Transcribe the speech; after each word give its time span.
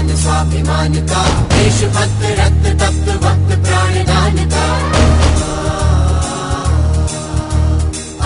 मान 0.00 0.16
स्वाभिमान 0.16 0.94
का 1.08 1.22
देशभक्त 1.52 2.22
रक्त 2.38 2.66
तप्त 2.80 3.08
वक्त 3.24 3.50
प्राणदान 3.64 4.38
का 4.52 4.64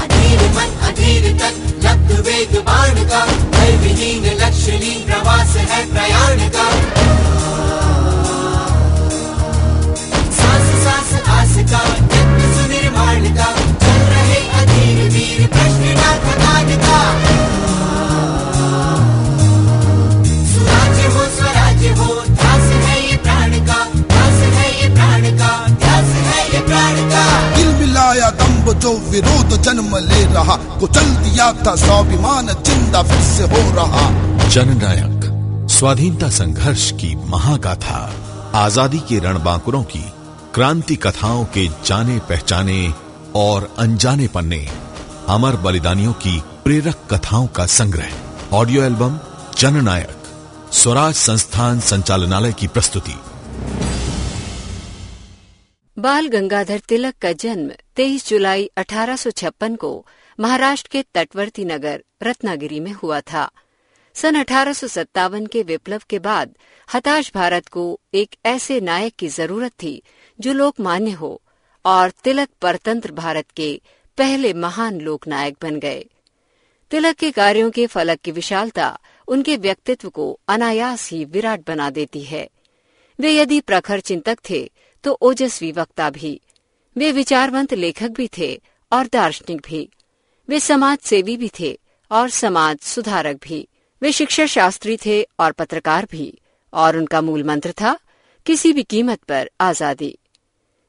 अधीर 0.03 0.45
मन, 0.57 0.71
अधीर 0.89 1.27
तन 1.41 1.59
लब्ध 1.87 2.13
वेग 2.27 2.57
बाण 2.67 3.03
का 3.11 3.25
भय 3.57 3.77
विहीन 3.83 4.31
लक्ष्य 4.43 4.95
प्रवास 5.07 5.57
है 5.71 5.85
प्रयाण 5.93 6.49
का 6.49 6.69
जो 28.85 28.91
विरोध 29.11 29.53
जन्म 29.63 29.97
ले 29.99 30.25
रहा 30.25 30.57
कुचल 30.79 31.07
दिया 31.17 31.53
था 31.57 31.75
स्वाभिमान 31.77 32.47
ज़िंदा 32.47 33.03
फिर 33.03 33.21
से 33.23 33.45
हो 33.45 33.61
रहा। 33.77 34.49
जननायक, 34.49 35.69
स्वाधीनता 35.71 36.29
संघर्ष 36.31 36.91
की 36.93 37.15
महागाथा, 37.29 38.01
आज़ादी 38.55 38.99
के 38.99 39.19
रणबांकुरों 39.19 39.83
की, 39.85 40.05
क्रांति 40.55 40.97
कथाओं 40.97 41.45
के 41.45 41.67
जाने 41.87 42.19
पहचाने 42.29 42.93
और 43.37 43.75
अनजाने 43.79 44.27
पन्ने, 44.29 44.67
अमर 45.29 45.57
बलिदानियों 45.57 46.13
की 46.13 46.43
प्रेरक 46.65 47.09
कथाओं 47.11 47.47
का 47.47 47.67
संग्रह। 47.67 48.57
ऑडियो 48.57 48.83
एल्बम, 48.83 49.19
जननायक, 49.59 50.17
स्वराज 50.73 51.15
संस्थान 51.15 51.81
संचालनालय 51.81 52.53
की 52.53 52.67
प्रस्तुति। 52.67 53.17
बाल 56.05 56.27
गंगाधर 56.27 56.79
तिलक 56.79 57.15
का 57.23 57.33
जन्म 57.33 57.71
23 57.97 58.29
जुलाई 58.29 58.71
1856 58.79 59.77
को 59.77 60.07
महाराष्ट्र 60.41 60.89
के 60.93 61.03
तटवर्ती 61.15 61.65
नगर 61.65 62.03
रत्नागिरी 62.23 62.81
में 62.81 62.91
हुआ 62.93 63.21
था। 63.21 63.51
सन 64.15 64.35
अठारह 64.35 64.73
सौ 64.73 64.87
सत्तावन 64.87 65.47
के 65.47 65.63
विप्लव 65.63 66.03
के 66.11 66.19
बाद 66.19 66.55
हताश 66.95 67.33
भारत 67.35 67.69
को 67.69 68.01
एक 68.15 68.37
ऐसे 68.47 68.81
नायक 68.81 69.15
की 69.17 69.29
ज़रूरत 69.29 69.73
थी 69.73 70.03
जो 70.41 70.53
लोकमान्य 70.53 71.11
हो 71.11 71.43
और 71.85 72.11
तिलक 72.11 72.49
परतंत्र 72.63 73.13
भारत 73.13 73.51
के 73.51 73.81
पहले 74.19 74.53
महान 74.53 75.01
लोकनायक 75.01 75.57
बन 75.63 75.79
गए। 75.81 76.07
तिलक 76.91 77.17
के 77.17 77.31
कार्यों 77.31 77.71
के 77.71 77.87
फलक 77.87 78.21
की 78.21 78.31
विशालता 78.31 78.99
उनके 79.29 79.57
व्यक्तित्व 79.57 80.09
को 80.11 80.41
अनायास 80.49 81.11
ही 81.11 81.25
विराट 81.25 81.61
बना 81.67 81.91
देती 81.91 82.23
है। 82.23 82.49
वे 83.21 83.35
यदि 83.35 83.61
प्रखर 83.61 84.01
चिंतक 84.01 84.39
थे 84.51 84.73
तो 85.05 85.13
ओजस्वी 85.23 85.71
वक्ता 85.73 86.09
भी, 86.11 86.41
वे 86.97 87.11
विचारवंत 87.13 87.75
लेखक 87.75 88.11
भी 88.11 88.29
थे 88.39 88.55
और 88.93 89.07
दार्शनिक 89.13 89.61
भी। 89.67 89.89
वे 90.49 90.61
समाज 90.61 90.99
सेवी 91.01 91.37
भी 91.37 91.51
थे 91.61 91.79
और 92.11 92.29
समाज 92.31 92.79
सुधारक 92.85 93.37
भी। 93.43 93.67
वे 94.03 94.13
शिक्षा 94.13 94.47
शास्त्री 94.47 94.97
थे 94.97 95.23
और 95.41 95.53
पत्रकार 95.53 96.07
भी, 96.11 96.33
और 96.73 96.97
उनका 96.97 97.21
मूल 97.21 97.45
मंत्र 97.45 97.73
था, 97.73 97.97
किसी 98.47 98.73
भी 98.73 98.83
कीमत 98.83 99.23
पर 99.23 99.51
आज़ादी। 99.61 100.17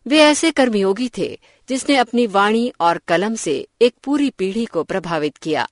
वे 0.05 0.19
ऐसे 0.21 0.51
कर्मयोगी 0.51 1.09
थे 1.17 1.27
जिसने 1.69 1.95
अपनी 1.97 2.25
वाणी 2.27 2.71
और 2.79 2.97
कलम 3.07 3.35
से 3.35 3.55
एक 3.81 3.93
पूरी 4.03 4.29
पीढ़ी 4.29 4.65
को 4.65 4.83
प्रभावित 4.83 5.37
किया। 5.37 5.67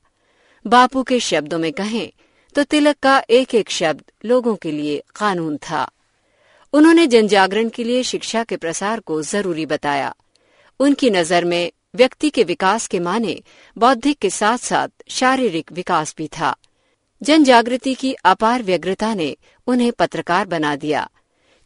बापू 0.66 1.04
के 1.04 1.20
शब्दों 1.20 1.60
में 1.60 1.72
कहें 1.74 2.12
तो 2.56 2.64
तिलक 2.64 2.96
का 3.04 3.18
एक 3.30 3.54
एक 3.56 3.70
शब्द 3.72 4.02
लोगों 4.26 4.56
के 4.56 4.72
लिए 4.72 5.02
कानून 5.16 5.58
था। 5.60 5.90
उन्होंने 6.74 7.08
जनजागरण 7.08 7.70
के 7.70 7.84
लिए 7.84 8.04
शिक्षा 8.04 8.44
के 8.44 8.58
प्रसार 8.58 9.00
को 9.00 9.22
ज़रूरी 9.22 9.66
बताया। 9.66 10.14
उनकी 10.80 11.10
नज़र 11.10 11.46
में 11.46 11.72
व्यक्ति 11.96 12.30
के 12.30 12.44
विकास 12.44 12.88
के 12.88 13.00
माने 13.00 13.42
बौद्धिक 13.78 14.18
के 14.18 14.30
साथ 14.30 14.58
साथ 14.58 14.88
शारीरिक 15.10 15.72
विकास 15.72 16.16
भी 16.18 16.28
था। 16.28 16.56
जन 17.22 17.44
जागृति 17.44 17.94
की 17.94 18.14
अपार 18.14 18.64
व्यग्रता 18.64 19.14
ने 19.14 19.38
उन्हें 19.68 19.92
पत्रकार 19.92 20.46
बना 20.46 20.76
दिया। 20.76 21.10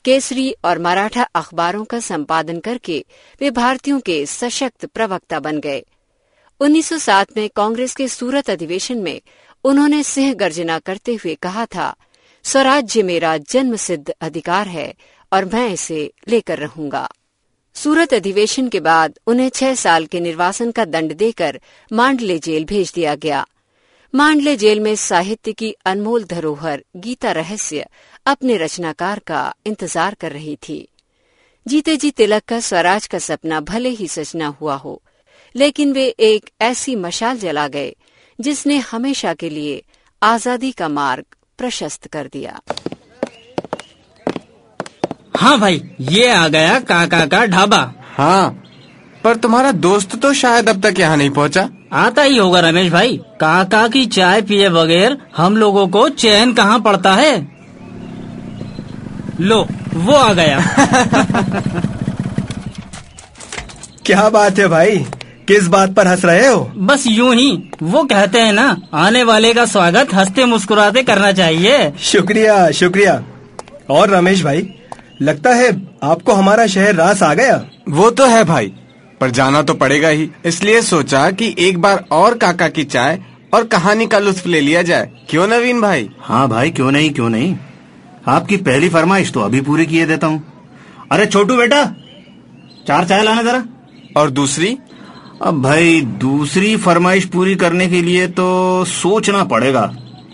केसरी 0.06 0.52
और 0.66 0.80
मराठा 0.80 1.24
अखबारों 1.36 1.86
का 1.86 2.00
संपादन 2.00 2.60
करके 2.60 3.06
वे 3.42 3.52
भारतीयों 3.52 4.00
के 4.00 4.26
सशक्त 4.26 4.86
प्रवक्ता 4.86 5.40
बन 5.40 5.60
गए। 5.60 5.86
1907 6.62 7.38
में 7.38 7.50
कांग्रेस 7.56 7.96
के 7.96 8.08
सूरत 8.08 8.50
अधिवेशन 8.50 8.98
में 8.98 9.22
उन्होंने 9.64 10.04
सिंह 10.04 10.34
गर्जना 10.34 10.80
करते 10.80 11.14
हुए 11.16 11.36
कहा 11.36 11.66
था 11.66 11.96
स्वराज्य 12.48 13.02
मेरा 13.04 13.36
जन्म 13.44 13.76
सिद्ध 13.76 14.14
अधिकार 14.22 14.68
है 14.68 14.94
और 15.32 15.46
मैं 15.46 15.68
इसे 15.70 16.00
लेकर 16.30 16.60
रहूँगा। 16.60 17.08
सूरत 17.76 18.14
अधिवेशन 18.14 18.68
के 18.70 18.80
बाद 18.80 19.20
उन्हें 19.28 19.50
छह 19.50 19.74
साल 19.76 20.06
के 20.06 20.20
निर्वासन 20.20 20.72
का 20.72 20.86
दंड 20.86 21.14
देकर 21.14 21.60
मांडले 21.92 22.40
जेल 22.40 22.66
भेज 22.66 22.92
दिया 22.96 23.16
गया। 23.16 23.46
मांडले 24.14 24.56
जेल 24.56 24.80
में 24.80 24.96
साहित्य 24.96 25.54
की 25.54 25.74
अनमोल 25.86 26.24
धरोहर, 26.24 26.84
गीता 26.98 27.32
रहस्य, 27.32 27.86
अपने 28.26 28.58
रचनाकार 28.58 29.20
का 29.20 29.54
इंतज़ार 29.66 30.14
कर 30.14 30.32
रही 30.32 30.56
थी। 30.70 30.88
जीते 31.66 31.98
जी 31.98 32.12
तिलक 32.12 32.44
का 32.44 32.60
स्वराज 32.60 33.08
का 33.08 33.20
सपना 33.20 33.60
भले 33.62 33.90
ही 33.90 34.08
सच 34.08 34.36
न 34.36 34.54
हुआ 34.62 34.76
हो, 34.76 35.02
लेकिन 35.56 35.94
वे 35.94 36.08
एक 36.08 36.50
ऐसी 36.62 36.96
मशाल 36.98 37.38
जला 37.38 37.68
गए 37.68 37.96
जिसने 38.40 38.78
हमेशा 38.86 39.34
के 39.34 39.50
लिए 39.50 39.84
आज़ादी 40.22 40.72
का 40.72 40.88
मार्ग 40.90 41.26
प्रशस्त 41.60 42.08
कर 42.08 42.28
दिया। 42.34 42.60
हाँ 45.36 45.58
भाई 45.60 45.82
ये 46.00 46.30
आ 46.32 46.48
गया 46.48 46.80
काका 46.90 47.26
का 47.26 47.46
ढाबा। 47.46 47.80
हाँ 48.18 48.50
पर 49.24 49.36
तुम्हारा 49.36 49.72
दोस्त 49.72 50.16
तो 50.22 50.34
शायद 50.34 50.70
अब 50.70 50.82
तक 50.86 51.00
यहाँ 51.00 51.18
नहीं 51.18 51.30
पहुँचा। 51.30 51.70
आता 51.94 52.22
ही 52.22 52.38
होगा 52.38 52.60
रमेश 52.60 52.92
भाई 52.92 53.18
काका 53.42 53.88
की 53.88 54.06
चाय 54.06 54.42
पिए 54.42 54.70
बगैर 54.70 55.18
हम 55.38 55.58
लोगों 55.58 55.88
को 55.88 56.08
चैन 56.10 56.54
कहाँ 56.54 56.80
पड़ता 56.80 57.14
है? 57.16 57.36
लो 59.40 59.62
वो 59.96 60.14
आ 60.14 60.34
गया। 60.34 60.60
क्या 64.06 64.30
बात 64.30 64.60
है 64.60 64.68
भाई। 64.68 65.06
किस 65.48 65.68
बात 65.68 65.94
पर 65.94 66.08
हंस 66.08 66.24
रहे 66.26 66.48
हो? 66.48 66.60
बस 66.78 67.04
यूँ 67.08 67.34
ही 67.36 67.52
वो 67.84 68.04
कहते 68.04 68.40
हैं 68.40 68.54
ना 68.54 68.66
आने 68.94 69.24
वाले 69.24 69.54
का 69.54 69.66
स्वागत 69.66 70.14
हँसते 70.14 70.46
मुस्कुराते 70.46 71.04
करना 71.04 71.32
चाहिए। 71.32 71.92
शुक्रिया 72.02 72.72
शुक्रिया। 72.72 73.14
और 73.90 74.10
रमेश 74.10 74.44
भाई 74.44 74.68
लगता 75.22 75.54
है 75.54 75.70
आपको 76.04 76.34
हमारा 76.34 76.66
शहर 76.68 76.96
रास 76.96 77.24
आ 77.24 77.34
गया? 77.34 77.64
वो 77.90 78.10
तो 78.10 78.26
है 78.26 78.44
भाई 78.44 78.72
पर 79.22 79.30
जाना 79.30 79.62
तो 79.62 79.74
पड़ेगा 79.74 80.10
ही। 80.10 80.30
इसलिए 80.46 80.82
सोचा 80.82 81.30
कि 81.32 81.54
एक 81.60 81.78
बार 81.82 82.04
और 82.12 82.38
काका 82.38 82.68
की 82.68 82.84
चाय 82.86 83.20
और 83.54 83.64
कहानी 83.64 84.08
का 84.08 84.20
लुत्फ 84.20 84.48
ले 84.48 84.62
लिया 84.62 84.82
जाए। 84.82 85.10
क्यों 85.30 85.48
नवीन 85.48 85.82
भाई? 85.82 86.10
हाँ 86.20 86.48
भाई 86.50 86.72
क्यों 86.72 86.92
नहीं 86.92 87.10
क्यों 87.10 87.30
नहीं? 87.30 87.56
आपकी 88.28 88.58
पहली 88.58 88.90
फरमाइश 88.90 89.32
तो 89.32 89.40
अभी 89.40 89.62
पूरी 89.62 89.86
किए 89.86 90.06
देता 90.06 90.28
हूँ। 90.28 90.44
अरे 91.12 91.26
छोटू 91.26 91.58
बेटा 91.58 91.84
चार 92.88 93.06
चाय 93.06 93.24
लाना 93.24 93.42
जरा। 93.42 93.64
और 94.18 94.30
दूसरी? 94.30 94.78
अब 95.42 95.62
भाई 95.62 96.00
दूसरी 96.22 96.76
फरमाइश 96.78 97.26
पूरी 97.26 97.56
करने 97.56 97.88
के 97.88 98.02
लिए 98.02 98.28
तो 98.28 98.86
सोचना 98.86 99.44
पड़ेगा। 99.44 99.82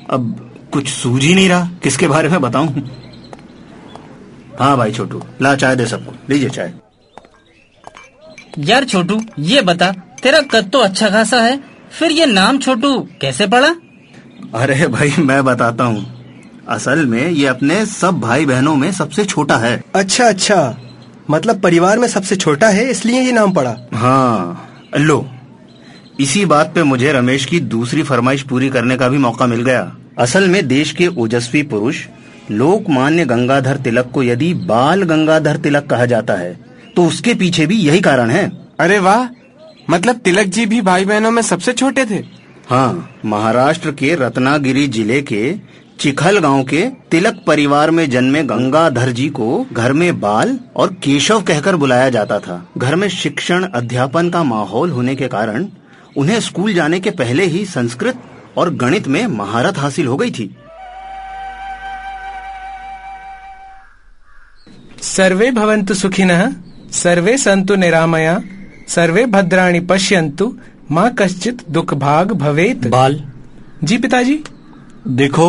अब 0.10 0.50
कुछ 0.74 0.88
सूझ 0.88 1.24
ही 1.24 1.34
नहीं 1.36 1.50
रहा। 1.50 1.70
किसके 1.84 2.08
बारे 2.08 2.30
में 2.30 2.42
बताऊँ? 2.42 2.68
हाँ 4.60 4.76
भाई 4.78 4.92
छोटू 4.92 5.22
ला 5.42 5.56
चाय 5.56 5.76
दे 5.76 5.86
सबको। 5.86 6.14
लीजिए 6.30 6.50
चाय। 6.50 6.74
यार 8.60 8.86
छोटू 8.86 9.20
ये 9.40 9.62
बता 9.62 9.92
तेरा 10.24 10.42
कद 10.52 10.70
तो 10.74 10.80
अच्छा 10.80 11.10
खासा 11.10 11.42
है 11.42 11.60
फिर 12.00 12.12
ये 12.12 12.26
नाम 12.26 12.58
छोटू 12.58 12.98
कैसे 13.22 13.48
पड़ा? 13.48 13.76
अरे 14.56 14.88
भाई 14.88 15.14
मैं 15.20 15.44
बताता 15.46 15.84
हूँ। 15.84 16.06
असल 16.70 17.06
में 17.06 17.30
ये 17.30 17.48
अपने 17.48 17.86
सब 17.86 18.20
भाई 18.20 18.46
बहनों 18.46 18.76
में 18.76 18.92
सबसे 18.92 19.26
छोटा 19.26 19.58
है। 19.58 19.82
अच्छा 19.96 20.28
अच्छा। 20.28 20.78
मतलब 21.30 21.62
परिवार 21.62 22.00
में 22.00 22.08
सबसे 22.08 22.36
छोटा 22.36 22.68
है 22.70 22.90
इसलिए 22.92 23.22
ये 23.22 23.32
नाम 23.32 23.52
पड़ा। 23.54 23.76
हाँ। 23.94 24.70
लो। 24.96 25.26
इसी 26.20 26.46
बात 26.46 26.74
पे 26.76 26.84
मुझे 26.84 27.12
रमेश 27.14 27.46
की 27.46 27.60
दूसरी 27.60 28.04
फरमाइश 28.04 28.42
पूरी 28.44 28.70
करने 28.70 28.98
का 28.98 29.08
भी 29.10 29.18
मौका 29.18 29.46
मिल 29.48 29.62
गया। 29.62 29.96
असल 30.20 30.48
में 30.50 30.68
देश 30.68 30.92
के 30.92 31.08
ओजस्वी 31.08 31.64
पुरुष 31.64 32.06
लोकमान्य 32.52 33.26
गंगाधर 33.26 33.78
तिलक 33.78 34.12
को 34.14 34.24
यदि 34.24 34.54
बाल 34.66 35.04
गंगाधर 35.04 35.58
तिलक 35.58 35.86
कहा 35.86 36.06
जाता 36.06 36.34
है 36.34 36.54
तो 36.96 37.06
उसके 37.06 37.34
पीछे 37.34 37.66
भी 37.66 37.76
यही 37.78 38.02
कारण 38.02 38.30
है। 38.30 38.46
अरे 38.80 39.00
वाह! 39.00 39.28
मतलब 39.90 40.16
तिलक 40.16 40.48
जी 40.48 40.66
भी 40.66 40.82
भाई 40.82 41.06
बहनों 41.06 41.32
में 41.32 41.42
सबसे 41.42 41.74
छोटे 41.74 42.06
थे? 42.06 42.24
हाँ 42.70 43.20
महाराष्ट्र 43.26 43.92
के 43.92 44.14
रत्नागिरी 44.16 44.88
ज़िले 44.88 45.22
के 45.22 45.42
चिखल 46.00 46.38
गाँव 46.40 46.64
के 46.64 46.86
तिलक 47.12 47.44
परिवार 47.48 47.92
में 47.92 48.10
जन्मे 48.10 48.44
गंगाधर 48.44 49.12
जी 49.12 49.30
को 49.30 49.66
घर 49.74 49.94
में 49.94 50.20
बाल 50.20 50.60
और 50.76 50.94
केशव 50.94 51.42
कहकर 51.42 51.76
बुलाया 51.76 52.10
जाता 52.10 52.40
था। 52.40 52.66
घर 52.78 52.96
में 52.96 53.08
शिक्षण 53.10 53.64
अध्यापन 53.64 54.30
का 54.30 54.44
माहौल 54.44 54.92
होने 54.92 55.16
के 55.16 55.28
कारण 55.28 55.68
उन्हें 56.18 56.40
स्कूल 56.40 56.74
जाने 56.74 57.00
के 57.00 57.10
पहले 57.12 57.46
ही 57.46 57.66
संस्कृत 57.66 58.24
और 58.58 58.74
गणित 58.76 59.08
में 59.08 59.26
महारत 59.28 59.78
हासिल 59.78 60.08
हो 60.08 60.18
गई 60.18 60.32
थी। 60.32 60.56
सर्वे 65.02 65.52
भवन्तु 65.52 65.94
सुखिनः 65.94 66.52
सर्वे 66.92 67.38
सन्तु 67.38 67.76
निरामया 67.76 68.40
सर्वे 68.88 69.26
भद्राणि 69.26 69.80
पश्यन्तु 69.80 70.56
माँ 70.92 71.14
कश्चित 71.14 71.70
दुख 71.70 71.94
भाग 71.94 72.32
भवेत। 72.32 72.88
बाल। 72.88 73.24
जी 73.84 73.98
पिताजी? 73.98 74.44
देखो 75.08 75.46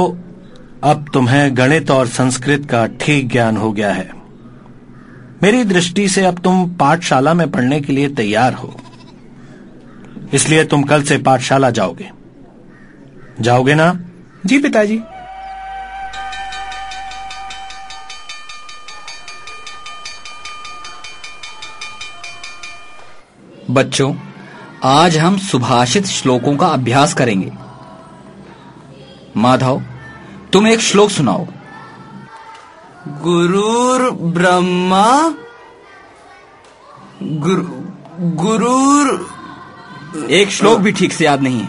अब 0.84 1.06
तुम्हें 1.12 1.56
गणित 1.56 1.90
और 1.90 2.06
संस्कृत 2.06 2.68
का 2.70 2.86
ठीक 2.86 3.28
ज्ञान 3.28 3.56
हो 3.56 3.72
गया 3.72 3.92
है। 3.92 4.10
मेरी 5.42 5.64
दृष्टि 5.64 6.08
से 6.08 6.24
अब 6.24 6.38
तुम 6.38 6.74
पाठशाला 6.74 7.34
में 7.34 7.50
पढ़ने 7.50 7.80
के 7.80 7.92
लिए 7.92 8.08
तैयार 8.08 8.54
हो। 8.54 8.80
इसलिए 10.34 10.64
तुम 10.64 10.82
कल 10.82 11.02
से 11.02 11.18
पाठशाला 11.18 11.70
जाओगे। 11.70 12.10
जाओगे 13.40 13.74
ना? 13.74 14.00
जी 14.46 14.58
पिताजी। 14.58 15.00
बच्चों 23.70 24.14
आज 24.84 25.16
हम 25.16 25.38
सुभाषित 25.38 26.06
श्लोकों 26.06 26.56
का 26.56 26.66
अभ्यास 26.66 27.14
करेंगे। 27.14 27.52
माधव 29.36 29.82
तुम 30.54 30.66
एक 30.66 30.80
श्लोक 30.80 31.10
सुनाओ। 31.10 31.46
गुरुर 33.22 34.10
ब्रह्मा 34.10 35.06
गुरु 37.22 37.62
गुरुर 38.36 40.26
एक 40.30 40.50
श्लोक 40.50 40.78
भी 40.78 40.92
ठीक 40.92 41.12
से 41.12 41.24
याद 41.24 41.42
नहीं 41.42 41.60
है। 41.60 41.68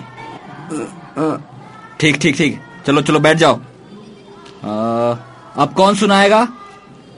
ठीक 1.99 2.17
ठीक 2.21 2.35
ठीक। 2.37 2.59
चलो 2.85 3.01
चलो 3.01 3.19
बैठ 3.19 3.37
जाओ। 3.37 3.55
आ, 3.55 5.15
अब 5.55 5.73
कौन 5.77 5.95
सुनाएगा? 5.95 6.47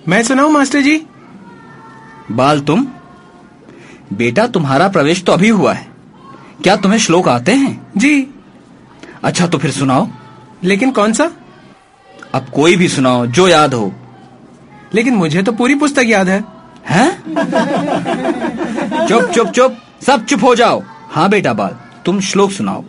मैं 0.07 0.23
सुनाऊ 0.23 0.49
मास्टर 0.49 0.81
जी? 0.81 0.97
बाल 2.31 2.59
तुम 2.59 2.87
बेटा 4.13 4.47
तुम्हारा 4.47 4.87
प्रवेश 4.87 5.23
तो 5.23 5.31
अभी 5.31 5.49
हुआ 5.49 5.73
है। 5.73 5.87
क्या 6.63 6.75
तुम्हें 6.75 6.99
श्लोक 6.99 7.27
आते 7.27 7.51
हैं? 7.51 7.91
जी। 7.97 8.27
अच्छा 9.23 9.47
तो 9.47 9.57
फिर 9.57 9.71
सुनाओ। 9.71 10.07
लेकिन 10.63 10.91
कौन 10.91 11.13
सा? 11.13 11.29
अब 12.33 12.45
कोई 12.55 12.75
भी 12.75 12.87
सुनाओ 12.87 13.25
जो 13.25 13.47
याद 13.47 13.73
हो। 13.73 13.91
लेकिन 14.93 15.15
मुझे 15.15 15.41
तो 15.43 15.51
पूरी 15.51 15.75
पुस्तक 15.75 16.03
याद 16.05 16.29
है। 16.29 16.43
हैं? 16.87 17.09
चुप 19.07 19.23
चुप 19.23 19.47
चुप। 19.47 19.77
सब 20.07 20.25
चुप 20.25 20.43
हो 20.43 20.55
जाओ। 20.55 20.81
हाँ 21.11 21.29
बेटा 21.29 21.53
बाल 21.53 21.75
तुम 22.05 22.19
श्लोक 22.19 22.51
सुनाओ। 22.51 22.83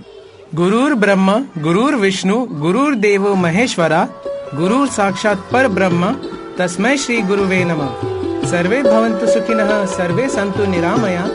गुरुर 0.55 0.95
ब्रह्म 0.95 1.45
गुरुर 1.59 1.95
विष्णु 1.95 2.47
गुरुर 2.51 2.95
देवो 2.95 3.35
महेश्वरा 3.35 4.09
गुरुर 4.55 4.89
साक्षात 4.89 5.49
पर 5.53 5.69
ब्रह्म 5.69 6.17
तस्मै 6.59 6.97
श्री 6.97 7.21
गुरुवे 7.23 7.65
नमः। 7.65 8.49
सर्वे 8.51 8.83
भवन्तु 8.83 9.27
सुखिनः 9.27 9.85
सर्वे 9.87 10.29
सन्तु 10.29 10.67
निरामया 10.67 11.27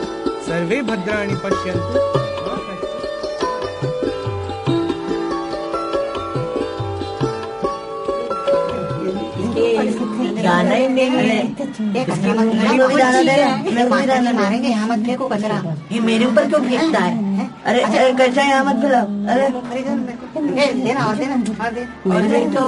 सर्वे 0.46 0.82
भद्राणि 0.82 1.34
पश्यन्तु। 1.34 2.33
जाना 10.44 10.74
ही 10.74 10.88
नहीं 10.88 11.10
है। 11.10 11.36
ये 15.92 16.00
मेरे 16.00 16.24
ऊपर 16.24 16.48
क्यों 16.48 16.60
फेंकता 16.60 17.00
है? 17.00 17.12
अरे 17.66 17.80
कचरा 18.14 18.44
यहाँ 18.44 18.64
मत 18.64 18.76
फैलाओ 18.82 19.06
अरे। 19.28 19.46
तो 22.50 22.60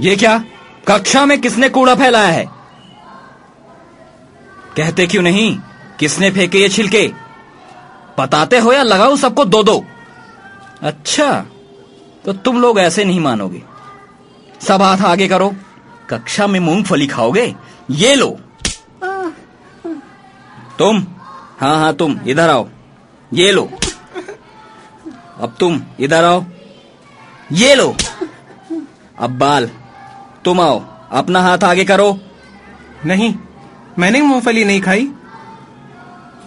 ये 0.00 0.16
क्या? 0.16 0.38
कक्षा 0.88 1.24
में 1.26 1.40
किसने 1.40 1.68
कूड़ा 1.68 1.94
फैलाया 1.94 2.28
है? 2.28 2.44
कहते 4.76 5.06
क्यों 5.06 5.22
नहीं? 5.22 5.58
किसने 5.98 6.30
फेंके 6.30 6.58
ये 6.58 6.68
छिलके? 6.68 7.06
बताते 8.18 8.58
हो 8.58 8.72
या 8.72 8.82
लगाओ 8.82 9.16
सबको 9.16 9.44
दो 9.44 9.62
दो 9.62 9.84
अच्छा 10.82 11.28
तो 12.24 12.32
तुम 12.44 12.60
लोग 12.60 12.78
ऐसे 12.78 13.04
नहीं 13.04 13.20
मानोगे। 13.20 13.62
सब 14.60 14.82
हाथ 14.82 15.04
आगे 15.04 15.28
करो। 15.28 15.54
कक्षा 16.10 16.46
में 16.46 16.58
मूंगफली 16.60 17.06
खाओगे? 17.06 17.54
ये 17.90 18.14
लो। 18.14 18.28
तुम? 20.78 21.06
हाँ 21.60 21.76
हाँ 21.78 21.92
तुम 21.94 22.18
इधर 22.26 22.50
आओ। 22.50 22.68
ये 23.32 23.50
लो। 23.52 23.68
अब 25.40 25.54
तुम 25.60 25.80
इधर 26.00 26.24
आओ। 26.24 26.44
ये 27.52 27.74
लो। 27.74 27.94
अब 29.18 29.38
बाल 29.38 29.70
तुम 30.44 30.60
आओ 30.60 30.82
अपना 31.12 31.40
हाथ 31.40 31.64
आगे 31.64 31.84
करो। 31.84 32.18
नहीं 33.06 33.34
मैंने 33.98 34.20
मूंगफली 34.22 34.64
नहीं 34.64 34.80
खाई। 34.80 35.10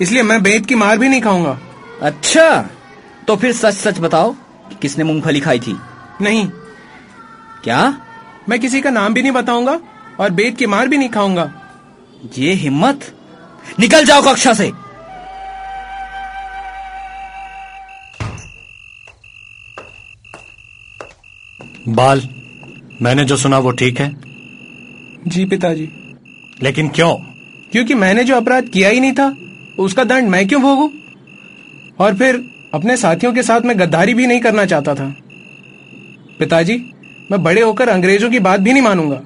इसलिए 0.01 0.23
मैं 0.23 0.41
बेत 0.43 0.65
की 0.65 0.75
मार 0.75 0.97
भी 0.97 1.09
नहीं 1.09 1.21
खाऊँगा। 1.21 1.57
अच्छा 2.01 2.69
तो 3.27 3.35
फिर 3.35 3.53
सच 3.53 3.73
सच 3.73 3.99
बताओ 3.99 4.31
कि 4.69 4.75
किसने 4.75 5.03
मूंगफली 5.03 5.39
खाई 5.39 5.59
थी? 5.59 5.75
नहीं 6.21 6.49
क्या? 7.63 8.01
मैं 8.49 8.59
किसी 8.59 8.81
का 8.81 8.89
नाम 8.89 9.13
भी 9.13 9.21
नहीं 9.21 9.31
बताऊँगा 9.31 9.79
और 10.19 10.29
बेद 10.29 10.55
की 10.55 10.65
मार 10.65 10.87
भी 10.87 10.97
नहीं 10.97 11.09
खाऊँगा। 11.09 11.53
ये 12.37 12.53
हिम्मत? 12.53 13.15
निकल 13.79 14.05
जाओ 14.05 14.21
कक्षा 14.21 14.53
से। 14.53 14.71
बाल 21.87 22.29
मैंने 23.01 23.23
जो 23.25 23.37
सुना 23.37 23.57
वो 23.57 23.71
ठीक 23.71 23.99
है। 23.99 24.09
जी 25.27 25.45
पिताजी। 25.45 25.89
लेकिन 26.63 26.89
क्यों? 26.89 27.15
क्योंकि 27.71 27.93
मैंने 27.93 28.23
जो 28.23 28.35
अपराध 28.35 28.63
किया 28.63 28.89
ही 28.89 28.99
नहीं 28.99 29.13
था 29.13 29.35
उसका 29.79 30.03
दंड 30.03 30.29
मैं 30.29 30.47
क्यों 30.47 30.61
भोगू? 30.61 30.91
और 31.99 32.15
फिर 32.15 32.35
अपने 32.73 32.97
साथियों 32.97 33.33
के 33.33 33.43
साथ 33.43 33.61
मैं 33.61 33.79
गद्दारी 33.79 34.13
भी 34.13 34.27
नहीं 34.27 34.39
करना 34.39 34.65
चाहता 34.65 34.95
था। 34.95 35.15
पिताजी 36.39 36.91
मैं 37.29 37.41
बड़े 37.43 37.61
होकर 37.61 37.89
अंग्रेज़ों 37.89 38.29
की 38.29 38.39
बात 38.39 38.59
भी 38.59 38.73
नहीं 38.73 38.83
मानूँगा। 38.83 39.21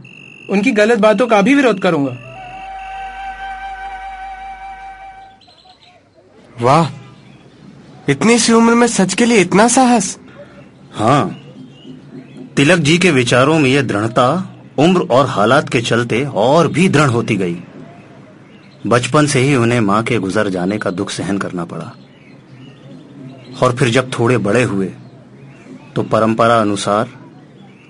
उनकी 0.50 0.72
गलत 0.72 1.00
बातों 1.00 1.28
का 1.28 1.42
भी 1.42 1.56
विरोध 1.56 1.80
करूँगा। 1.80 2.18
वाह 6.56 8.12
इतनी 8.12 8.38
सी 8.40 8.54
उम्र 8.54 8.74
में 8.74 8.88
सच 8.88 9.14
के 9.14 9.26
लिए 9.26 9.42
इतना 9.42 9.68
साहस। 9.68 10.18
हाँ 10.94 11.40
तिलक 12.58 12.80
जी 12.80 12.98
के 12.98 13.12
विचारों 13.12 13.58
में 13.60 13.70
यह 13.70 13.82
दृढ़ता 13.82 14.28
उम्र 14.80 15.08
और 15.12 15.26
हालात 15.28 15.70
के 15.70 15.82
चलते 15.82 16.24
और 16.26 16.68
भी 16.68 16.90
दृढ़ 16.90 17.10
होती 17.10 17.36
गई। 17.36 17.58
बचपन 18.88 19.26
से 19.26 19.40
ही 19.40 19.56
उन्हें 19.56 19.80
माँ 19.80 20.04
के 20.04 20.18
गुजर 20.20 20.50
जाने 20.50 20.78
का 20.78 20.92
दुख 20.92 21.10
सहन 21.10 21.38
करना 21.38 21.66
पड़ा। 21.66 21.92
और 23.62 23.76
फिर 23.76 23.90
जब 23.90 24.12
थोड़े 24.14 24.38
बड़े 24.40 24.64
हुए 24.64 24.92
तो 25.96 26.04
परंपरा 26.04 26.60
अनुसार 26.60 27.10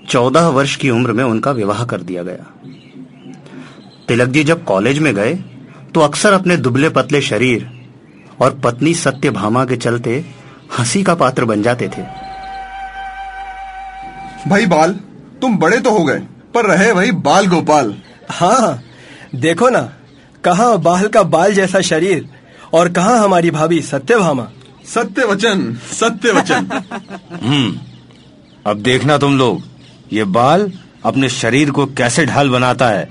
चौदह 0.08 0.48
वर्ष 0.48 0.76
की 0.76 0.90
उम्र 0.90 1.12
में 1.12 1.24
उनका 1.24 1.50
विवाह 1.50 1.84
कर 1.84 2.00
दिया 2.00 2.22
गया। 2.22 2.44
तिलक 4.08 4.28
जी 4.28 4.44
जब 4.44 4.64
कॉलेज 4.64 4.98
में 4.98 5.14
गए 5.14 5.34
तो 5.94 6.00
अक्सर 6.00 6.32
अपने 6.32 6.56
दुबले 6.56 6.88
पतले 6.88 7.20
शरीर 7.22 7.68
और 8.40 8.58
पत्नी 8.64 8.94
सत्यभामा 8.94 9.64
के 9.64 9.76
चलते 9.76 10.24
हँसी 10.78 11.02
का 11.02 11.14
पात्र 11.14 11.44
बन 11.44 11.62
जाते 11.62 11.88
थे। 11.88 12.02
भाई 14.48 14.66
बाल 14.66 14.92
तुम 15.40 15.56
बड़े 15.58 15.80
तो 15.80 15.90
हो 15.90 16.04
गए 16.04 16.22
पर 16.54 16.66
रहे 16.66 16.90
वही 16.92 17.12
बाल 17.22 17.46
गोपाल। 17.46 17.94
हाँ 18.30 18.82
देखो 19.34 19.68
ना 19.68 19.80
कहा 20.44 20.76
बाल 20.76 21.08
का 21.08 21.22
बाल 21.22 21.54
जैसा 21.54 21.80
शरीर 21.80 22.28
और 22.74 22.88
कहा 22.92 23.16
हमारी 23.16 23.50
भाभी 23.50 23.80
सत्यभामा 23.82 24.48
सत्य 24.94 25.24
वचन 25.24 25.74
सत्य 25.92 26.32
वचन। 26.32 26.66
हम्म 27.42 27.78
अब 28.66 28.82
देखना 28.82 29.18
तुम 29.18 29.38
लोग। 29.38 29.62
ये 30.14 30.24
बाल 30.24 30.70
अपने 31.04 31.28
शरीर 31.28 31.70
को 31.70 31.84
कैसे 31.98 32.24
ढाल 32.26 32.48
बनाता 32.50 32.88
है? 32.88 33.02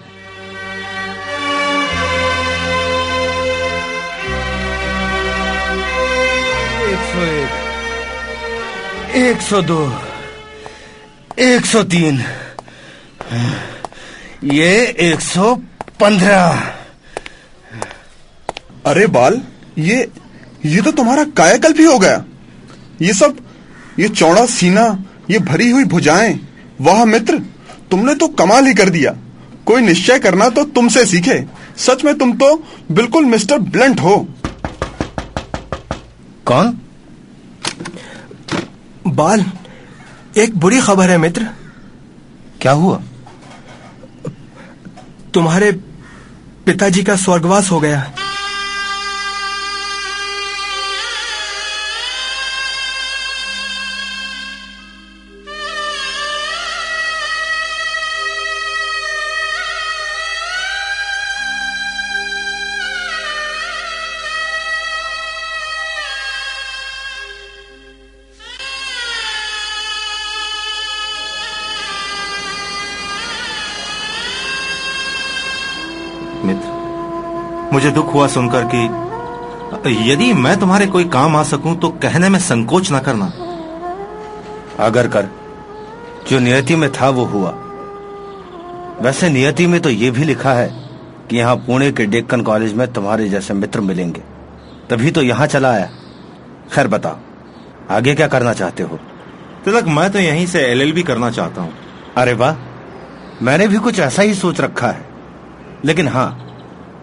एक 6.92 7.02
सौ 7.10 7.24
एक। 7.24 9.16
एक 9.16 9.42
सौ 9.42 9.62
दो। 9.62 9.80
एक 11.40 11.66
सौ 11.66 11.84
तीन। 11.84 12.24
ये 14.54 14.72
एक 15.02 15.22
सौ 15.22 15.56
पंद्रह। 16.00 16.72
अरे 18.86 19.08
बाल 19.08 19.42
ये 19.80 19.98
ये 20.66 20.82
तो 20.82 20.92
तुम्हारा 20.92 21.24
कायाकल्प 21.38 21.78
ही 21.80 21.86
हो 21.86 22.00
गया। 22.00 22.24
ये 23.02 23.14
सब 23.14 23.38
ये 24.00 24.10
चौड़ा 24.10 24.46
सीना 24.46 24.88
ये 25.30 25.40
भरी 25.42 25.70
हुई 25.72 25.84
भुजाएँ 25.86 26.34
वाह 26.84 27.04
मित्र 27.06 27.38
तुमने 27.92 28.16
तो 28.16 28.28
कमाल 28.28 28.66
ही 28.66 28.74
कर 28.74 28.90
दिया। 28.90 29.16
कोई 29.66 29.82
निश्चय 29.82 30.20
करना 30.20 30.50
तो 30.50 30.64
तुमसे 30.64 31.06
सीखे। 31.06 31.46
सच 31.78 32.04
में 32.04 32.18
तुम 32.18 32.34
तो 32.38 32.56
बिल्कुल 32.92 33.26
मिस्टर 33.26 33.58
ब्लंट 33.58 34.00
हो। 34.00 34.16
कौन? 36.46 36.78
बाल 39.08 39.46
एक 40.38 40.58
बुरी 40.58 40.82
खबर 40.82 41.10
है 41.10 41.18
मित्र। 41.18 41.48
क्या 42.62 42.72
हुआ? 42.72 43.02
तुम्हारे 45.34 45.72
पिताजी 46.66 47.04
का 47.04 47.16
स्वर्गवास 47.16 47.72
हो 47.72 47.80
गया। 47.80 48.12
मुझे 77.74 77.92
दुख 77.92 78.14
हुआ 78.14 78.28
सुनकर 78.28 78.68
कि 78.74 78.82
यदि 80.10 80.32
मैं 80.36 80.60
तुम्हारे 80.60 80.86
कोई 80.88 81.06
काम 81.10 81.36
आ 81.36 81.44
सकूँ 81.44 81.76
तो 81.76 81.90
कहने 82.02 82.30
में 82.30 82.40
संकोच 82.42 82.92
न 82.92 83.00
करना। 83.00 83.32
अगर 84.80 85.08
कर 85.08 85.30
जो 86.30 86.40
नियति 86.40 86.76
में 86.76 86.92
था 86.92 87.10
वो 87.10 87.24
हुआ। 87.26 87.50
वैसे 89.02 89.30
नियति 89.30 89.68
में 89.68 89.80
तो 89.82 89.90
ये 89.90 90.12
भी 90.12 90.24
लिखा 90.24 90.54
है 90.54 90.68
कि 91.30 91.38
यहाँ 91.38 91.56
पुणे 91.58 91.92
के 91.92 92.06
डेक्कन 92.06 92.42
कॉलेज 92.42 92.74
में 92.74 92.88
तुम्हारे 92.94 93.28
जैसे 93.30 93.54
मित्र 93.54 93.82
मिलेंगे। 93.82 94.22
तभी 94.90 95.12
तो 95.12 95.22
यहाँ 95.22 95.48
चला 95.48 95.72
आया। 95.72 95.90
खैर 96.74 96.88
बताओ 96.88 97.18
आगे 97.92 98.14
क्या 98.16 98.28
करना 98.28 98.54
चाहते 98.54 98.84
हो? 98.84 99.00
तिलक 99.66 99.88
मैं 99.88 100.10
तो 100.12 100.20
यहीं 100.20 100.46
से 100.48 100.62
एलएलबी 100.62 101.04
करना 101.04 101.30
चाहता 101.32 101.62
हूँ। 101.62 101.74
अरे 102.18 102.34
वाह 102.36 102.56
मैंने 103.42 103.68
भी 103.68 103.78
कुछ 103.80 104.00
ऐसा 104.02 104.22
ही 104.22 104.34
सोच 104.36 104.62
रखा 104.62 104.88
है। 104.88 105.06
लेकिन 105.86 106.08
हाँ 106.08 106.30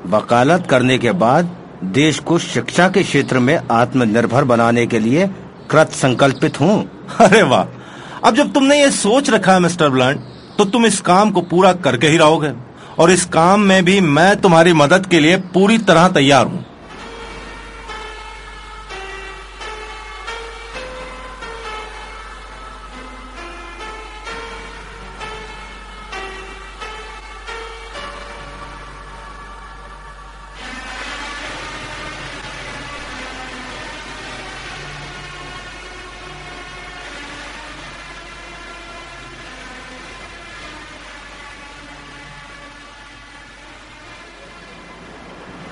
वकालत 0.07 0.67
करने 0.71 0.99
के 0.99 1.13
बाद 1.13 1.57
देश 1.85 2.19
को 2.19 2.39
शिक्षा 2.39 2.89
के 2.89 3.03
क्षेत्र 3.03 3.39
में 3.39 3.61
आत्मनिर्भर 3.71 4.45
बनाने 4.45 4.87
के 4.87 4.99
लिए 4.99 5.31
कृत 5.71 5.91
संकल्पित 5.91 6.61
हूँ। 6.61 7.07
अरे 7.21 7.43
वाह। 7.43 7.65
अब 8.29 8.35
जब 8.35 8.53
तुमने 8.53 8.81
ये 8.81 8.91
सोच 8.91 9.31
रखा 9.31 9.53
है, 9.53 9.61
मिस्टर 9.61 9.89
ब्लंट 9.89 10.21
तो 10.59 10.65
तुम 10.65 10.87
इस 10.87 11.01
काम 11.01 11.31
को 11.31 11.41
पूरा 11.41 11.73
करके 11.73 12.09
ही 12.09 12.17
रहोगे। 12.17 12.53
और 12.99 13.11
इस 13.11 13.25
काम 13.25 13.61
में 13.61 13.85
भी 13.85 14.01
मैं 14.01 14.41
तुम्हारी 14.41 14.73
मदद 14.73 15.07
के 15.07 15.21
लिए 15.21 15.37
पूरी 15.37 15.79
तरह 15.79 16.09
तैयार 16.09 16.47
हूँ। 16.47 16.65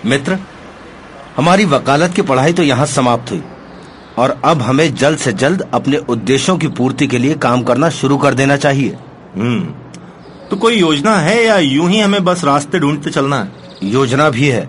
मित्र 0.08 0.38
हमारी 1.36 1.64
वकालत 1.66 2.14
की 2.14 2.22
पढ़ाई 2.22 2.52
तो 2.52 2.62
यहाँ 2.62 2.86
समाप्त 2.86 3.30
हुई 3.30 3.42
और 4.18 4.30
अब 4.44 4.62
हमें 4.62 4.94
जल्द 4.94 5.18
से 5.18 5.32
जल्द 5.34 5.60
अपने 5.74 5.96
उद्देश्यों 6.08 6.56
की 6.58 6.68
पूर्ति 6.78 7.06
के 7.06 7.18
लिए 7.18 7.34
काम 7.36 7.62
करना 7.62 7.88
शुरू 7.90 8.16
कर 8.18 8.34
देना 8.34 8.56
चाहिए। 8.56 8.96
हम्म। 9.36 9.60
तो 10.50 10.56
कोई 10.56 10.76
योजना 10.76 11.16
है 11.18 11.42
या 11.44 11.58
यूँ 11.58 11.88
ही 11.90 12.00
हमें 12.00 12.24
बस 12.24 12.44
रास्ते 12.44 12.78
ढूंढते 12.78 13.10
चलना 13.10 13.42
है? 13.42 13.52
योजना 13.84 14.28
भी 14.30 14.48
है 14.48 14.68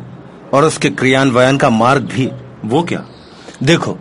और 0.53 0.65
उसके 0.65 0.89
क्रियान्वयन 0.91 1.57
का 1.57 1.69
मार्ग 1.69 2.03
भी। 2.07 2.29
वो 2.65 2.83
क्या? 2.83 3.03
देखो 3.63 3.97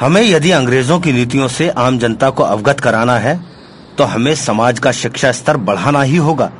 हमें 0.00 0.22
यदि 0.22 0.50
अंग्रेज़ों 0.50 0.98
की 1.00 1.12
नीतियों 1.12 1.48
से 1.48 1.68
आम 1.78 1.98
जनता 1.98 2.30
को 2.30 2.42
अवगत 2.42 2.80
कराना 2.80 3.16
है 3.18 3.34
तो 3.98 4.04
हमें 4.04 4.34
समाज 4.34 4.78
का 4.78 4.92
शिक्षा 4.92 5.32
स्तर 5.32 5.56
बढ़ाना 5.66 6.02
ही 6.02 6.16
होगा 6.18 6.50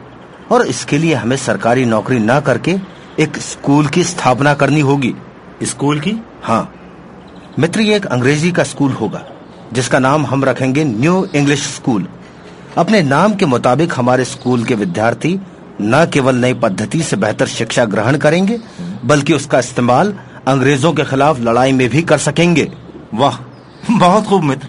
और 0.53 0.67
इसके 0.67 0.99
लिए 0.99 1.15
हमें 1.15 1.37
सरकारी 1.37 1.85
नौकरी 1.85 2.19
न 2.19 2.41
करके 2.41 2.77
एक 3.21 3.37
स्कूल 3.39 3.87
की 3.87 4.05
स्थापना 4.05 4.55
करनी 4.55 4.81
होगी। 4.81 5.15
स्कूल 5.63 6.01
की? 6.01 6.15
हाँ। 6.43 6.73
मित्र 7.59 7.81
ये 7.81 7.97
एक 7.97 8.07
अंग्रेज़ी 8.07 8.53
का 8.53 8.63
स्कूल 8.63 8.93
होगा 8.93 9.25
जिसका 9.73 9.99
नाम 9.99 10.27
हम 10.27 10.45
रखेंगे 10.45 10.85
न्यू 10.85 11.29
इंग्लिश 11.35 11.63
स्कूल। 11.75 12.07
अपने 12.79 13.03
नाम 13.03 13.35
के 13.35 13.47
मुताबिक 13.47 13.93
हमारे 13.97 14.25
स्कूल 14.25 14.65
के 14.65 14.75
विद्यार्थी 14.75 15.41
न 15.83 16.07
केवल 16.13 16.37
नई 16.37 16.55
पद्धति 16.55 17.03
से 17.03 17.17
बेहतर 17.17 17.47
शिक्षा 17.47 17.85
ग्रहण 17.85 18.17
करेंगे 18.17 18.59
बल्कि 19.05 19.33
उसका 19.33 19.59
इस्तेमाल 19.59 20.15
अंग्रेज़ों 20.49 20.93
के 20.93 21.05
खिलाफ 21.05 21.41
लड़ाई 21.41 21.73
में 21.73 21.89
भी 21.89 22.03
कर 22.03 22.19
सकेंगे। 22.19 22.73
वाह 23.15 23.37
बहुत 23.91 24.25
खूब 24.25 24.43
मित्र। 24.43 24.69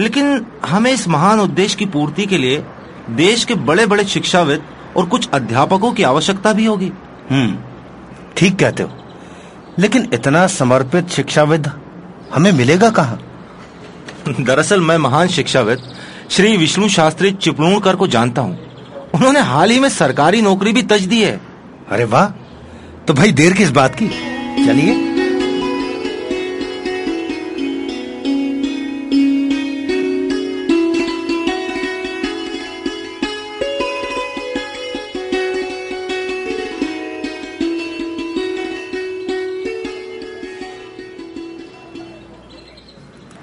लेकिन 0.00 0.46
हमें 0.66 0.92
इस 0.92 1.08
महान 1.08 1.40
उद्देश्य 1.40 1.76
की 1.76 1.86
पूर्ति 1.86 2.26
के 2.26 2.38
लिए 2.38 2.64
देश 3.10 3.44
के 3.44 3.54
बड़े 3.54 3.86
बड़े 3.86 4.04
शिक्षाविद 4.04 4.62
और 4.96 5.06
कुछ 5.06 5.28
अध्यापकों 5.28 5.92
की 5.92 6.02
आवश्यकता 6.02 6.52
भी 6.52 6.64
होगी। 6.64 6.92
हम्म 7.30 7.58
ठीक 8.36 8.58
कहते 8.58 8.82
हो। 8.82 8.90
लेकिन 9.78 10.10
इतना 10.14 10.46
समर्पित 10.46 11.08
शिक्षाविद 11.08 11.70
हमें 12.34 12.52
मिलेगा 12.52 12.90
कहा? 12.90 13.18
दरअसल 14.40 14.80
मैं 14.80 14.98
महान 14.98 15.28
शिक्षाविद 15.28 15.78
श्री 16.30 16.56
विष्णु 16.56 16.88
शास्त्री 16.88 17.30
चिपलूणकर 17.30 17.96
को 17.96 18.06
जानता 18.06 18.42
हूँ। 18.42 18.58
उन्होंने 19.14 19.40
हाल 19.40 19.70
ही 19.70 19.80
में 19.80 19.88
सरकारी 19.88 20.42
नौकरी 20.42 20.72
भी 20.72 20.82
तज 20.82 21.00
दी 21.00 21.22
है। 21.22 21.40
अरे 21.90 22.04
वाह 22.04 22.26
तो 23.06 23.14
भाई 23.14 23.32
देर 23.32 23.52
किस 23.52 23.70
बात 23.70 23.94
की? 23.94 24.08
चलिए। 24.66 25.09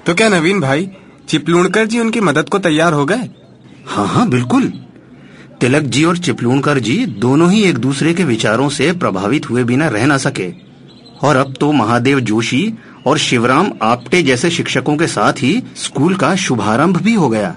तो 0.08 0.14
क्या 0.14 0.28
नवीन 0.28 0.60
भाई, 0.60 0.88
चिपलूणकर 1.28 1.86
जी 1.86 1.98
उनकी 2.00 2.20
मदद 2.20 2.48
को 2.48 2.58
तैयार 2.58 2.92
हो 2.92 3.04
गए? 3.06 3.28
हाँ 3.86 4.06
हाँ 4.08 4.28
बिल्कुल। 4.28 4.72
तिलक 5.60 5.82
जी 5.82 6.04
और 6.04 6.18
चिपलूणकर 6.18 6.78
जी 6.78 7.06
दोनों 7.06 7.50
ही 7.50 7.62
एक 7.62 7.78
दूसरे 7.78 8.14
के 8.14 8.24
विचारों 8.24 8.68
से 8.68 8.92
प्रभावित 8.92 9.50
हुए 9.50 9.64
बिना 9.64 9.88
रह 9.88 10.06
ना 10.06 10.16
सके। 10.16 10.52
और 11.22 11.36
अब 11.36 11.54
तो 11.60 11.72
महादेव 11.72 12.20
जोशी 12.20 12.74
और 13.06 13.18
शिवराम 13.18 13.72
आपटे 13.82 14.22
जैसे 14.22 14.50
शिक्षकों 14.50 14.96
के 14.96 15.06
साथ 15.06 15.32
ही 15.32 15.62
स्कूल 15.76 16.14
का 16.14 16.34
शुभारंभ 16.34 16.96
भी 16.96 17.14
हो 17.14 17.28
गया। 17.28 17.56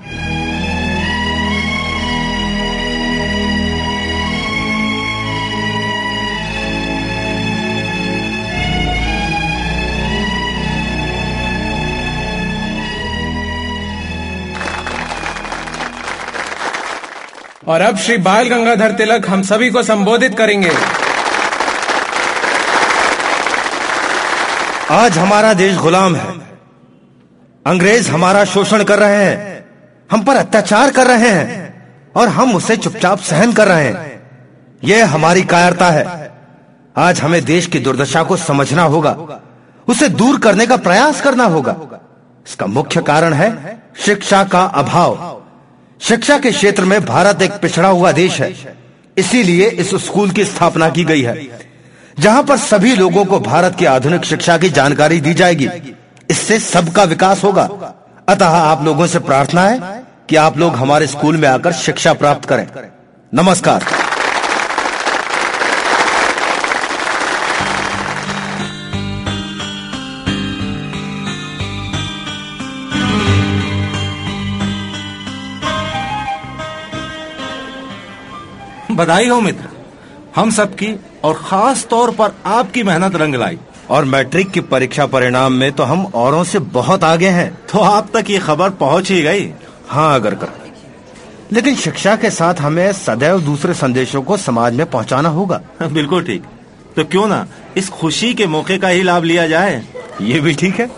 और 17.72 17.82
अब 17.82 17.98
श्री 17.98 18.18
बाल 18.18 18.48
गंगाधर 18.48 18.92
तिलक 18.92 19.30
हम 19.30 19.42
सभी 19.42 19.70
को 19.70 19.84
संबोधित 19.84 20.38
करेंगे। 20.38 20.72
आज 24.92 25.18
हमारा 25.18 25.54
देश 25.54 25.78
गुलाम 25.78 26.16
है। 26.16 26.28
अंग्रेज़ 27.68 28.12
हमारा 28.12 28.46
शोषण 28.46 28.84
कर 28.84 29.00
रहे 29.00 29.26
हैं। 29.26 29.66
हम 30.12 30.22
पर 30.22 30.36
अत्याचार 30.36 30.92
कर 30.92 31.08
रहे 31.08 31.30
हैं 31.30 31.84
और 32.16 32.28
हम 32.28 32.56
उसे 32.56 32.78
चुपचाप 32.78 33.20
सहन 33.20 33.54
कर 33.54 33.68
रहे 33.68 33.86
हैं। 33.86 34.24
यह 34.84 35.14
हमारी 35.14 35.42
कायरता 35.42 35.90
है। 35.90 36.32
आज 36.98 37.22
हमें 37.22 37.46
देश 37.46 37.66
की 37.66 37.80
दुर्दशा 37.80 38.24
को 38.24 38.38
समझना 38.38 38.84
होगा। 38.84 39.42
उसे 39.88 40.10
दूर 40.10 40.40
करने 40.40 40.68
का 40.68 40.78
प्रयास 40.78 41.22
करना 41.22 41.44
होगा। 41.44 41.76
इसका 42.48 42.66
मुख्य 42.66 43.02
कारण 43.02 43.34
है 43.34 43.80
शिक्षा 44.06 44.44
का 44.44 44.66
अभाव। 44.66 45.41
शिक्षा 46.02 46.38
के 46.40 46.52
क्षेत्र 46.52 46.86
में 46.86 47.06
भारत 47.06 47.42
एक 47.42 47.52
पिछड़ा 47.52 47.90
हुआ 47.90 48.12
देश 48.12 48.40
है। 48.42 48.54
इसीलिए 49.18 49.68
इस 49.70 49.94
स्कूल 49.96 50.32
की 50.32 50.46
स्थापना 50.46 50.90
की 50.90 51.04
गई 51.04 51.22
है। 51.22 51.48
जहाँ 52.20 52.44
पर 52.44 52.58
सभी 52.58 52.96
लोगों 52.96 53.26
को 53.26 53.40
भारत 53.40 53.76
की 53.76 53.86
आधुनिक 53.86 54.26
शिक्षा 54.26 54.58
की 54.58 54.70
जानकारी 54.70 55.20
दी 55.22 55.34
जाएगी, 55.34 55.70
इससे 56.30 56.60
सबका 56.60 57.04
विकास 57.04 57.44
होगा। 57.44 57.70
अतः 58.30 58.46
आप 58.46 58.84
लोगों 58.84 59.08
से 59.08 59.20
प्रार्थना 59.20 59.68
है 59.68 60.04
कि 60.30 60.36
आप 60.36 60.58
लोग 60.58 60.76
हमारे 60.76 61.08
स्कूल 61.08 61.38
में 61.38 61.48
आकर 61.50 61.72
शिक्षा 61.74 62.14
प्राप्त 62.14 62.50
करें। 62.50 62.68
नमस्कार। 63.34 63.86
बधाई 78.96 79.28
हो 79.28 79.42
मित्र। 79.42 79.66
हम 80.36 80.52
सबकी 80.52 80.96
और 81.24 81.34
खास 81.34 81.86
तौर 81.86 82.12
पर 82.12 82.32
आपकी 82.46 82.84
मेहनत 82.84 83.16
रंग 83.16 83.36
लाई। 83.36 83.60
और 83.90 84.06
मैट्रिक 84.06 84.52
की 84.52 84.60
परीक्षा 84.60 85.06
परिणाम 85.06 85.54
में 85.54 85.72
तो 85.72 85.84
हम 85.84 86.06
औरों 86.16 86.44
से 86.44 86.60
बहुत 86.60 87.04
आगे 87.04 87.30
हैं। 87.30 87.58
तो 87.74 87.80
आप 87.80 88.18
तक 88.18 88.30
ये 88.30 88.40
खबर 88.40 88.70
पहुँच 88.70 89.12
ही 89.12 89.22
गई। 89.22 89.54
हाँ 89.88 90.16
अगर 90.16 90.36
कर। 90.36 90.48
लेकिन 91.52 91.76
शिक्षा 91.76 92.16
के 92.16 92.30
साथ 92.30 92.56
हमें 92.56 92.94
सदैव 92.94 93.40
दूसरे 93.42 93.74
संदेशों 93.74 94.22
को 94.22 94.38
समाज 94.38 94.74
में 94.74 94.90
पहुंचाना 94.90 95.30
होगा। 95.30 95.62
बिल्कुल 95.84 96.24
ठीक। 96.24 96.44
तो 96.96 97.04
क्यों 97.04 97.28
ना 97.28 97.48
इस 97.78 97.90
खुशी 97.90 98.34
के 98.34 98.48
मौके 98.48 98.78
का 98.78 98.88
ही 98.88 99.04
लाभ 99.04 99.24
लिया 99.24 99.48
जाए। 99.48 99.84
ये 100.22 100.40
भी 100.40 100.54
ठीक 100.54 100.80
है। 100.80 100.92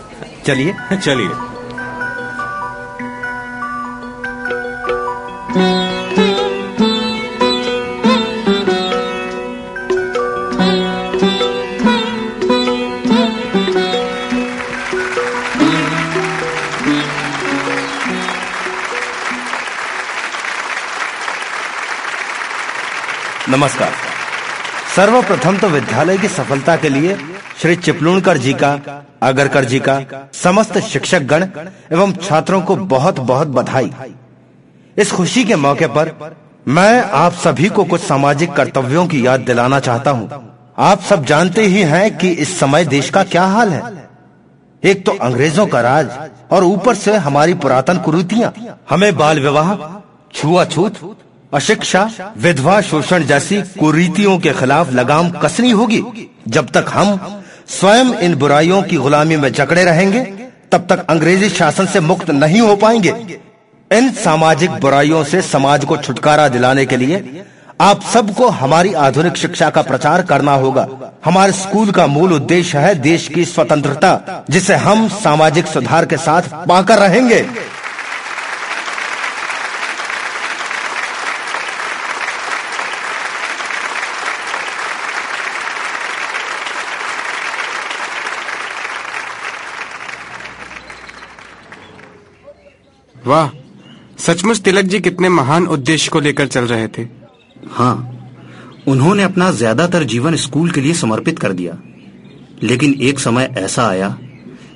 चलिए। 0.46 0.74
चलिए। 0.96 1.53
नमस्कार। 23.64 23.92
सर्वप्रथम 24.94 25.56
तो 25.58 25.68
विद्यालय 25.68 26.16
की 26.18 26.28
सफलता 26.28 26.74
के 26.76 26.88
लिए 26.88 27.16
श्री 27.58 27.76
चिपलूणकर 27.76 28.38
जी 28.38 28.52
का 28.52 28.72
अगरकर 29.22 29.64
जी 29.64 29.78
का 29.80 29.96
समस्त 30.34 30.78
शिक्षक 30.88 31.22
गण 31.22 31.46
एवं 31.92 32.12
छात्रों 32.14 32.60
को 32.62 32.76
बहुत 32.76 33.20
बहुत 33.22 33.48
बधाई। 33.48 33.90
इस 34.96 35.12
खुशी 35.12 35.44
के 35.44 35.56
मौके 35.56 35.86
पर 35.86 36.12
मैं 36.66 37.00
आप 37.14 37.32
सभी 37.44 37.68
को 37.68 37.84
कुछ 37.84 38.00
सामाजिक 38.02 38.52
कर्तव्यों 38.52 39.06
की 39.06 39.26
याद 39.26 39.40
दिलाना 39.42 39.80
चाहता 39.80 40.10
हूँ। 40.10 40.44
आप 40.82 41.00
सब 41.02 41.24
जानते 41.24 41.66
ही 41.66 41.82
हैं 41.84 42.16
कि 42.18 42.30
इस 42.30 42.58
समय 42.60 42.84
देश 42.86 43.10
का 43.10 43.24
क्या 43.24 43.44
हाल 43.46 43.68
है। 43.70 43.82
एक 44.82 45.04
तो 45.06 45.12
अंग्रेज़ों 45.22 45.66
का 45.66 45.80
राज 45.80 46.18
और 46.50 46.64
ऊपर 46.64 46.94
से 46.96 47.16
हमारी 47.18 47.54
पुरातन 47.56 47.98
कुरीतियाँ, 48.00 48.54
हमें 48.90 49.14
बाल 49.16 49.40
विवाह, 49.40 49.76
छुआछूत 50.34 51.23
अशिक्षा, 51.54 52.10
विधवा, 52.36 52.80
शोषण 52.80 53.24
जैसी 53.24 53.60
कुरीतियों 53.80 54.38
के 54.38 54.52
खिलाफ 54.52 54.92
लगाम 54.92 55.30
कसनी 55.30 55.70
होगी। 55.70 56.02
जब 56.48 56.68
तक 56.68 56.86
हम 56.88 57.42
स्वयं 57.68 58.14
इन 58.18 58.34
बुराइयों 58.34 58.82
की 58.82 58.96
गुलामी 58.96 59.36
में 59.36 59.52
जकड़े 59.52 59.84
रहेंगे, 59.84 60.20
तब 60.72 60.86
तक 60.90 61.06
अंग्रेज़ी 61.10 61.48
शासन 61.48 61.86
से 61.86 62.00
मुक्त 62.00 62.30
नहीं 62.30 62.60
हो 62.60 62.76
पाएँगे। 62.76 63.14
इन 63.90 64.10
सामाजिक 64.12 64.70
बुराइयों 64.70 65.24
से 65.24 65.42
समाज 65.42 65.84
को 65.84 65.96
छुटकारा 65.96 66.48
दिलाने 66.48 66.86
के 66.86 66.96
लिए 66.96 67.44
आप 67.80 68.02
सबको 68.02 68.48
हमारी 68.48 68.92
आधुनिक 68.94 69.36
शिक्षा 69.36 69.70
का 69.70 69.82
प्रचार 69.82 70.22
करना 70.22 70.52
होगा। 70.52 70.86
हमारे 71.24 71.52
स्कूल 71.52 71.90
का 71.90 72.06
मूल 72.06 72.32
उद्देश्य 72.32 72.78
है 72.78 72.94
देश 72.94 73.28
की 73.28 73.44
स्वतंत्रता, 73.44 74.44
जिसे 74.50 74.74
हम 74.74 75.08
सामाजिक 75.08 75.66
सुधार 75.66 76.06
के 76.06 76.16
साथ 76.16 76.42
पाकर 76.66 76.98
रहेंगे। 76.98 77.46
वाह 93.26 93.50
सचमुच 94.18 94.60
तिलक 94.60 94.84
जी 94.84 95.00
कितने 95.00 95.28
महान 95.28 95.66
उद्देश्य 95.66 96.10
को 96.10 96.20
लेकर 96.20 96.46
चल 96.46 96.64
रहे 96.64 96.88
थे। 96.88 97.02
हाँ 97.70 98.10
उन्होंने 98.88 99.22
अपना 99.22 99.50
ज़्यादातर 99.52 100.04
जीवन 100.04 100.36
स्कूल 100.36 100.70
के 100.70 100.80
लिए 100.80 100.94
समर्पित 100.94 101.38
कर 101.38 101.52
दिया। 101.52 101.76
लेकिन 102.62 102.94
एक 103.02 103.18
समय 103.18 103.54
ऐसा 103.58 103.86
आया 103.86 104.16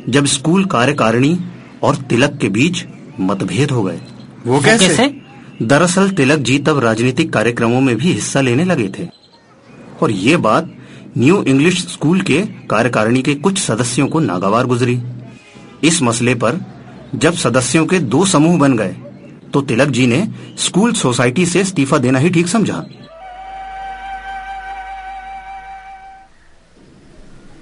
जब 0.09 0.27
स्कूल 0.27 0.65
कार्यकारिणी 0.67 1.39
और 1.83 1.97
तिलक 2.11 2.39
के 2.41 2.49
बीच 2.49 2.85
मतभेद 3.21 3.71
हो 3.71 3.83
गए। 3.83 4.01
वो 4.47 4.61
कैसे? 4.61 4.87
कैसे? 4.87 5.15
दरअसल 5.63 6.11
तिलक 6.11 6.39
जी 6.39 6.59
तब 6.59 6.79
राजनीतिक 6.79 7.33
कार्यक्रमों 7.33 7.81
में 7.81 7.95
भी 7.97 8.13
हिस्सा 8.13 8.41
लेने 8.41 8.65
लगे 8.65 8.89
थे। 8.89 9.09
और 10.03 10.11
ये 10.11 10.37
बात 10.39 10.75
न्यू 11.19 11.43
इंग्लिश 11.43 11.87
स्कूल 11.87 12.21
के 12.21 12.41
कार्यकारिणी 12.71 13.23
के 13.23 13.35
कुछ 13.37 13.59
सदस्यों 13.59 14.07
को 14.09 14.21
नागवार 14.21 14.67
गुजरी। 14.67 14.99
इस 15.85 16.03
मसले 16.03 16.35
पर 16.35 16.61
जब 17.15 17.35
सदस्यों 17.35 17.87
के 17.87 17.99
दो 17.99 18.25
समूह 18.25 18.59
बन 18.59 18.77
गए 18.77 18.97
तो 19.53 19.61
तिलक 19.61 19.89
जी 19.89 20.07
ने 20.07 20.29
स्कूल 20.59 20.93
सोसाइटी 20.93 21.47
से 21.47 21.61
इस्तीफा 21.61 21.99
देना 21.99 22.19
ही 22.19 22.31
ठीक 22.31 22.49
समझा। 22.49 22.85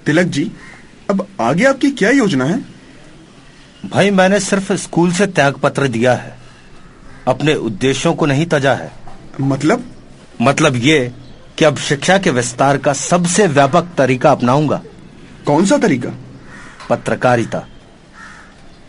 तिलक 0.05 0.25
जी 0.25 0.51
अब 1.09 1.27
आगे 1.41 1.65
आपकी 1.65 1.91
क्या 1.91 2.09
योजना 2.09 2.45
है? 2.45 2.65
भाई 3.85 4.11
मैंने 4.11 4.39
सिर्फ़ 4.39 4.73
स्कूल 4.73 5.11
से 5.11 5.27
त्याग 5.27 5.53
पत्र 5.53 5.87
दिया 5.87 6.13
है। 6.13 6.37
अपने 7.27 7.55
उद्देश्यों 7.55 8.13
को 8.13 8.25
नहीं 8.25 8.45
तजा 8.45 8.73
है। 8.73 8.91
मतलब? 9.41 9.91
मतलब 10.41 10.75
ये 10.75 11.13
कि 11.57 11.65
अब 11.65 11.77
शिक्षा 11.77 12.17
के 12.17 12.29
विस्तार 12.29 12.77
का 12.77 12.93
सबसे 12.93 13.47
व्यापक 13.47 13.87
तरीका 13.97 14.31
अपनाऊँगा। 14.31 14.81
कौन 15.45 15.65
सा 15.65 15.77
तरीका? 15.77 16.09
पत्रकारिता। 16.89 17.65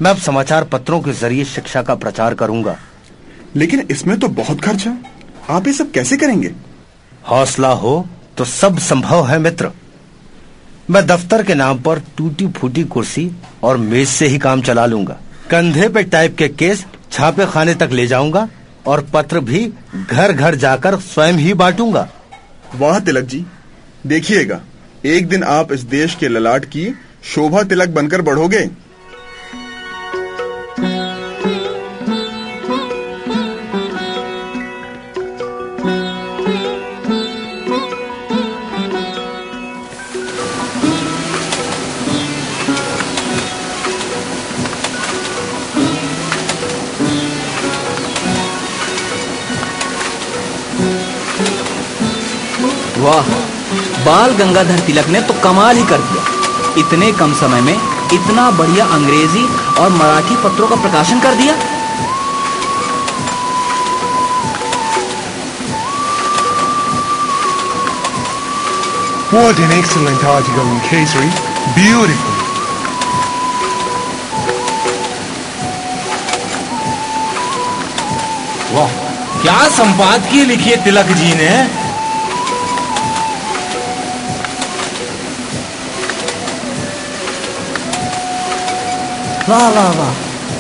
मैं 0.03 0.11
अब 0.11 0.17
समाचार 0.17 0.65
पत्रों 0.65 1.01
के 1.01 1.13
ज़रिए 1.13 1.45
शिक्षा 1.45 1.83
का 1.83 1.95
प्रचार 1.95 2.35
करूँगा। 2.35 2.77
लेकिन 3.57 3.87
इसमें 3.91 4.19
तो 4.21 4.29
बहुत 4.31 4.61
खर्च 4.61 4.87
है। 4.87 4.97
आप 5.51 5.67
ये 5.67 5.73
सब 5.73 5.91
कैसे 5.91 6.17
करेंगे? 6.17 6.53
हौसला 7.29 7.69
हो 7.69 8.09
तो 8.39 8.45
सब 8.45 8.79
संभव 8.79 9.27
है 9.27 9.39
मित्र। 9.39 9.71
मैं 10.91 11.07
दफ्तर 11.07 11.43
के 11.43 11.55
नाम 11.55 11.79
पर 11.83 11.99
टूटी 12.17 12.47
फूटी 12.49 12.85
कुर्सी 12.87 13.31
और 13.63 13.77
मेज 13.77 14.09
से 14.09 14.27
ही 14.27 14.39
काम 14.39 14.63
चला 14.63 14.87
लूँगा। 14.87 15.19
कंधे 15.51 15.89
पे 15.89 16.03
टाइप 16.05 16.37
के 16.39 16.49
केस 16.49 16.87
छापे 17.13 17.47
खाने 17.47 17.75
तक 17.75 17.91
ले 17.93 18.07
जाऊँगा 18.07 18.49
और 18.87 19.07
पत्र 19.15 19.41
भी 19.41 19.67
घर 20.03 20.33
घर 20.33 20.55
जाकर 20.57 20.99
स्वयं 21.03 21.33
ही 21.35 21.55
बांटूँगा। 21.55 22.09
वाह 22.75 22.99
तिलक 23.01 23.25
जी। 23.25 23.45
देखिएगा 24.07 24.61
एक 25.07 25.29
दिन 25.29 25.43
आप 25.45 25.73
इस 25.73 25.81
देश 25.91 26.15
के 26.15 26.29
ललाट 26.29 26.65
की 26.67 26.93
शोभा 27.25 27.63
तिलक 27.63 27.89
बनकर 27.89 28.23
बढ़ोगे। 28.23 28.69
वाह 53.09 53.29
बाल 54.05 54.33
गंगाधर 54.37 54.81
तिलक 54.87 55.09
ने 55.09 55.21
तो 55.29 55.35
कमाल 55.45 55.77
ही 55.77 55.85
कर 55.87 56.01
दिया 56.09 56.23
इतने 56.81 57.11
कम 57.21 57.33
समय 57.37 57.61
में 57.61 57.75
इतना 58.13 58.51
बढ़िया 58.59 58.85
अंग्रेज़ी 58.95 59.45
और 59.81 59.91
मराठी 59.93 60.37
पत्रों 60.45 60.69
का 60.69 60.77
प्रकाशन 60.83 61.21
कर 61.21 61.35
दिया 61.43 61.57
What 69.31 69.59
an 69.59 69.73
excellent 69.73 70.23
article 70.27 70.67
in 70.67 70.79
Kesari. 70.85 71.29
Beautiful. 71.75 72.37
वाह 78.71 78.95
क्या 79.43 79.59
संपादकीय 79.75 80.45
लिखी 80.45 80.71
है 80.71 80.83
तिलक 80.85 81.13
जी 81.19 81.35
ने 81.35 81.51
वाह 89.49 89.69
वाह 89.77 89.91
वाह। 89.99 90.15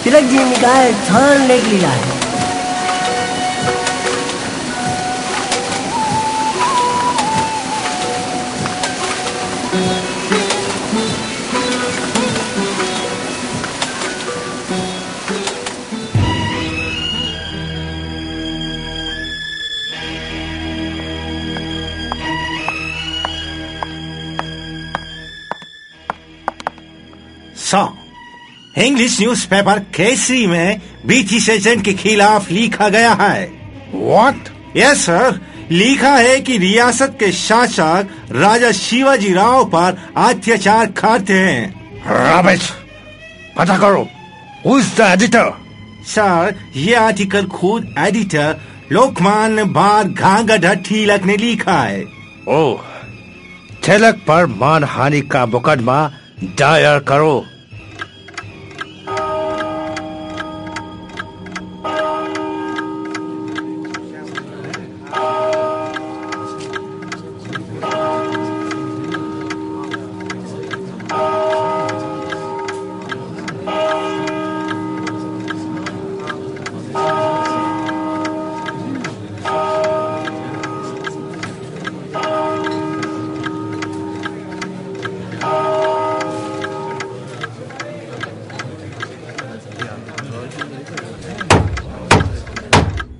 तिलक 0.05 0.29
जी 0.31 0.45
निकाय 0.51 0.93
छान 1.09 1.47
लेख 1.49 1.65
लीला 1.73 1.89
है 1.89 2.17
सौ 27.71 27.81
इंग्लिश 28.79 29.21
न्यूज़पेपर 29.21 29.79
केसरी 29.95 30.47
में 30.47 30.81
बीटी 31.07 31.41
सेशन 31.41 31.81
के 31.81 31.93
खिलाफ 31.95 32.51
लिखा 32.51 32.89
गया 32.89 33.13
है। 33.13 33.45
वॉट 33.95 34.49
यस 34.77 35.05
सर 35.05 35.41
लिखा 35.71 36.15
है 36.17 36.41
कि 36.41 36.59
रियासत 36.59 37.17
के 37.21 37.31
शासक 37.33 38.09
राजा 38.33 38.71
शिवाजी 38.73 39.33
राव 39.33 39.65
पर 39.65 39.97
अत्याचार 40.17 40.87
करते 40.93 41.39
हैं। 41.39 41.65
रमेश 42.07 42.71
पता 43.59 43.79
करो 43.79 44.07
एडिटर 44.67 45.53
सर 46.07 46.55
ये 46.77 46.95
आर्टिकल 46.95 47.47
खुद 47.49 47.95
एडिटर 47.99 48.57
लोकमान्य 48.93 49.65
बाल 49.73 50.05
गंगाधर 50.15 50.75
तिलक 50.89 51.25
ने 51.25 51.37
लिखा 51.37 51.81
है। 51.83 52.03
ओह 52.49 52.81
तिलक 53.85 54.25
पर 54.29 54.47
मानहानि 54.57 55.21
का 55.23 55.45
मुकदमा 55.47 56.01
दायर 56.59 56.99
करो। 57.09 57.45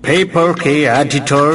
पेपर 0.09 0.53
के 0.61 0.71
एडिटर 0.91 1.49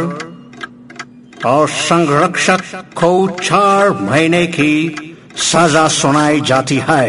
और 1.45 1.69
संरक्षक 1.69 2.61
को 2.97 3.09
चार 3.39 3.89
महीने 4.01 4.45
की 4.47 4.73
सजा 5.43 5.87
सुनाई 5.95 6.41
जाती 6.49 6.77
है 6.89 7.07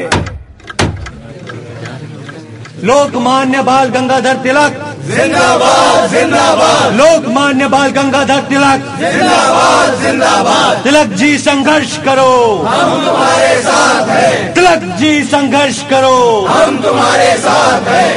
लोकमान्य 2.85 3.62
बाल 3.62 3.88
गंगाधर 3.90 4.42
तिलक 4.42 4.80
जिंदाबाद 5.11 6.11
जिंदाबाद 6.11 6.94
लोकमान्य 6.96 7.68
बाल 7.76 7.90
गंगाधर 7.98 8.40
तिलक 8.48 8.90
जिंदाबाद 9.00 10.00
जिंदाबाद 10.02 10.83
तिलक 10.85 11.16
जी 11.18 11.37
संघर्ष 11.40 11.96
करो 12.04 12.33
हम 12.68 13.04
तुम्हारे 13.07 13.57
साथ 13.62 14.09
हैं 14.16 14.52
तिलक 14.54 14.92
जी 14.98 15.12
संघर्ष 15.28 15.83
करो 15.90 16.18
हम 16.48 16.83
तुम्हारे 16.83 17.33
साथ 17.40 17.96
हैं 17.96 18.12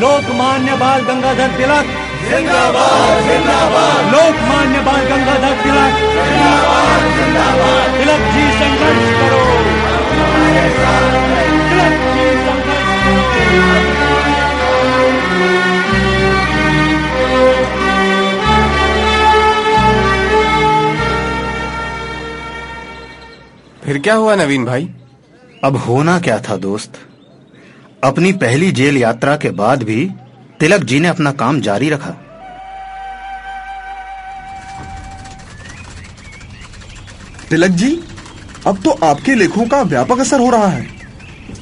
लोकमान्य 0.00 0.76
बाल 0.78 1.00
गंगाधर 1.04 1.56
तिलक 1.56 2.00
जिंदाबाद 2.32 3.22
जिंदाबाद। 3.22 4.04
लोकमान्य 4.12 4.80
बाल 4.80 5.02
गंगाधर 5.04 5.54
तिलक। 5.62 5.96
जिंदाबाद 6.28 7.02
जिंदाबाद 7.16 7.98
तिलक 7.98 8.22
जी 8.34 8.44
संघर्ष 8.52 9.10
करो। 9.18 9.42
तिलक 11.68 11.98
जी 12.14 12.28
संघर्ष 12.46 12.90
फिर 23.84 23.98
क्या 23.98 24.14
हुआ 24.14 24.34
नवीन 24.34 24.64
भाई? 24.64 24.88
अब 25.64 25.76
होना 25.76 26.18
क्या 26.20 26.38
था 26.38 26.56
दोस्त? 26.56 26.92
अपनी 28.04 28.32
पहली 28.32 28.70
जेल 28.72 28.96
यात्रा 28.96 29.36
के 29.36 29.50
बाद 29.50 29.82
भी 29.82 30.10
तिलक 30.62 30.82
जी 30.84 30.98
ने 31.00 31.08
अपना 31.08 31.30
काम 31.32 31.60
जारी 31.60 31.88
रखा। 31.90 32.10
तिलक 37.50 37.70
जी 37.70 37.90
अब 38.66 38.78
तो 38.82 38.90
आपके 39.04 39.34
लेखों 39.34 39.66
का 39.66 39.80
व्यापक 39.82 40.20
असर 40.20 40.40
हो 40.40 40.50
रहा 40.50 40.66
है। 40.66 40.86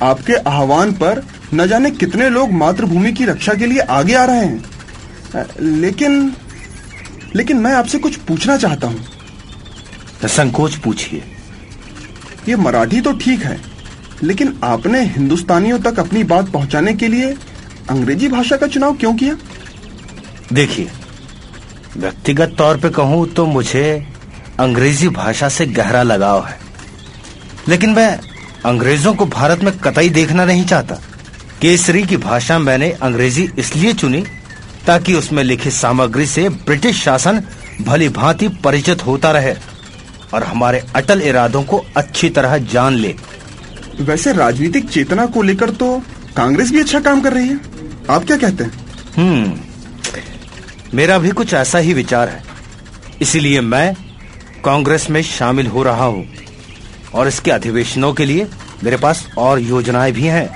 आपके 0.03 0.35
आह्वान 0.35 0.93
पर 0.93 1.23
न 1.55 1.67
जाने 1.67 1.91
कितने 1.91 2.29
लोग 2.29 2.53
मातृभूमि 2.55 3.13
की 3.13 3.25
रक्षा 3.25 3.55
के 3.55 3.67
लिए 3.67 3.81
आगे 3.91 4.15
आ 4.15 4.25
रहे 4.25 4.45
हैं। 4.45 5.47
लेकिन 5.61 6.33
लेकिन 7.37 7.57
मैं 7.57 7.73
आपसे 7.73 7.99
कुछ 7.99 8.17
पूछना 8.29 8.57
चाहता 8.57 8.87
हूँ। 8.87 10.29
संकोच 10.29 10.77
पूछिए। 10.77 11.23
ये 12.49 12.57
मराठी 12.57 13.01
तो 13.01 13.13
ठीक 13.13 13.45
है 13.45 13.61
लेकिन 14.23 14.59
आपने 14.65 15.05
हिंदुस्तानियों 15.07 15.79
तक 15.81 15.99
अपनी 15.99 16.25
बात 16.25 16.51
पहुँचाने 16.51 16.95
के 16.95 17.09
लिए 17.09 17.37
अंग्रेज़ी 17.91 18.29
भाषा 18.29 18.57
का 18.57 18.67
चुनाव 18.67 18.97
क्यों 18.97 19.15
किया? 19.15 19.37
देखिए 20.53 20.91
व्यक्तिगत 21.97 22.55
तौर 22.59 22.77
पे 22.77 22.89
कहूँ 22.91 23.27
तो 23.29 23.47
मुझे 23.47 23.85
अंग्रेज़ी 24.61 25.09
भाषा 25.11 25.49
से 25.49 25.67
गहरा 25.69 26.03
लगाव 26.03 26.45
है। 26.47 26.59
लेकिन 27.69 27.91
मैं 27.91 28.19
अंग्रेज़ों 28.67 29.15
को 29.15 29.27
भारत 29.29 29.63
में 29.65 29.73
कतई 29.79 30.09
देखना 30.11 30.45
नहीं 30.45 30.65
चाहता। 30.65 30.95
केसरी 31.61 32.03
की 32.03 32.17
भाषा 32.19 32.59
मैंने 32.59 32.91
अंग्रेज़ी 33.03 33.49
इसलिए 33.59 33.93
चुनी 33.95 34.23
ताकि 34.87 35.15
उसमें 35.15 35.43
लिखी 35.45 35.71
सामग्री 35.71 36.27
से 36.27 36.49
ब्रिटिश 36.49 37.03
शासन 37.03 37.43
भली 37.83 38.09
भांति 38.11 38.49
परिचित 38.65 39.07
होता 39.07 39.31
रहे 39.31 39.55
और 40.35 40.45
हमारे 40.45 40.83
अटल 40.97 41.23
इरादों 41.23 41.63
को 41.63 41.85
अच्छी 41.97 42.31
तरह 42.31 42.57
जान 42.73 42.95
ले। 42.95 43.15
वैसे 44.01 44.33
राजनीतिक 44.33 44.89
चेतना 44.91 45.27
को 45.27 45.43
लेकर 45.43 45.71
तो 45.73 46.01
कांग्रेस 46.37 46.71
भी 46.71 46.81
अच्छा 46.81 47.01
काम 47.01 47.21
कर 47.21 47.33
रही 47.33 47.49
है। 47.49 47.59
आप 48.11 48.25
क्या 48.25 48.37
कहते 48.37 48.65
हैं? 48.65 48.73
हम्म 49.17 50.97
मेरा 50.97 51.19
भी 51.19 51.31
कुछ 51.31 51.53
ऐसा 51.55 51.79
ही 51.79 51.93
विचार 51.95 52.29
है। 52.29 52.43
इसीलिए 53.21 53.61
मैं 53.61 53.95
कांग्रेस 54.65 55.09
में 55.11 55.23
शामिल 55.23 55.67
हो 55.67 55.83
रहा 55.83 56.05
हूँ 56.05 56.27
और 57.15 57.29
इसके 57.29 57.51
अधिवेशनों 57.51 58.13
के 58.15 58.25
लिए 58.25 58.47
मेरे 58.85 58.97
पास 58.97 59.27
और 59.39 59.61
योजनाएँ 59.61 60.13
भी 60.13 60.27
हैं। 60.27 60.49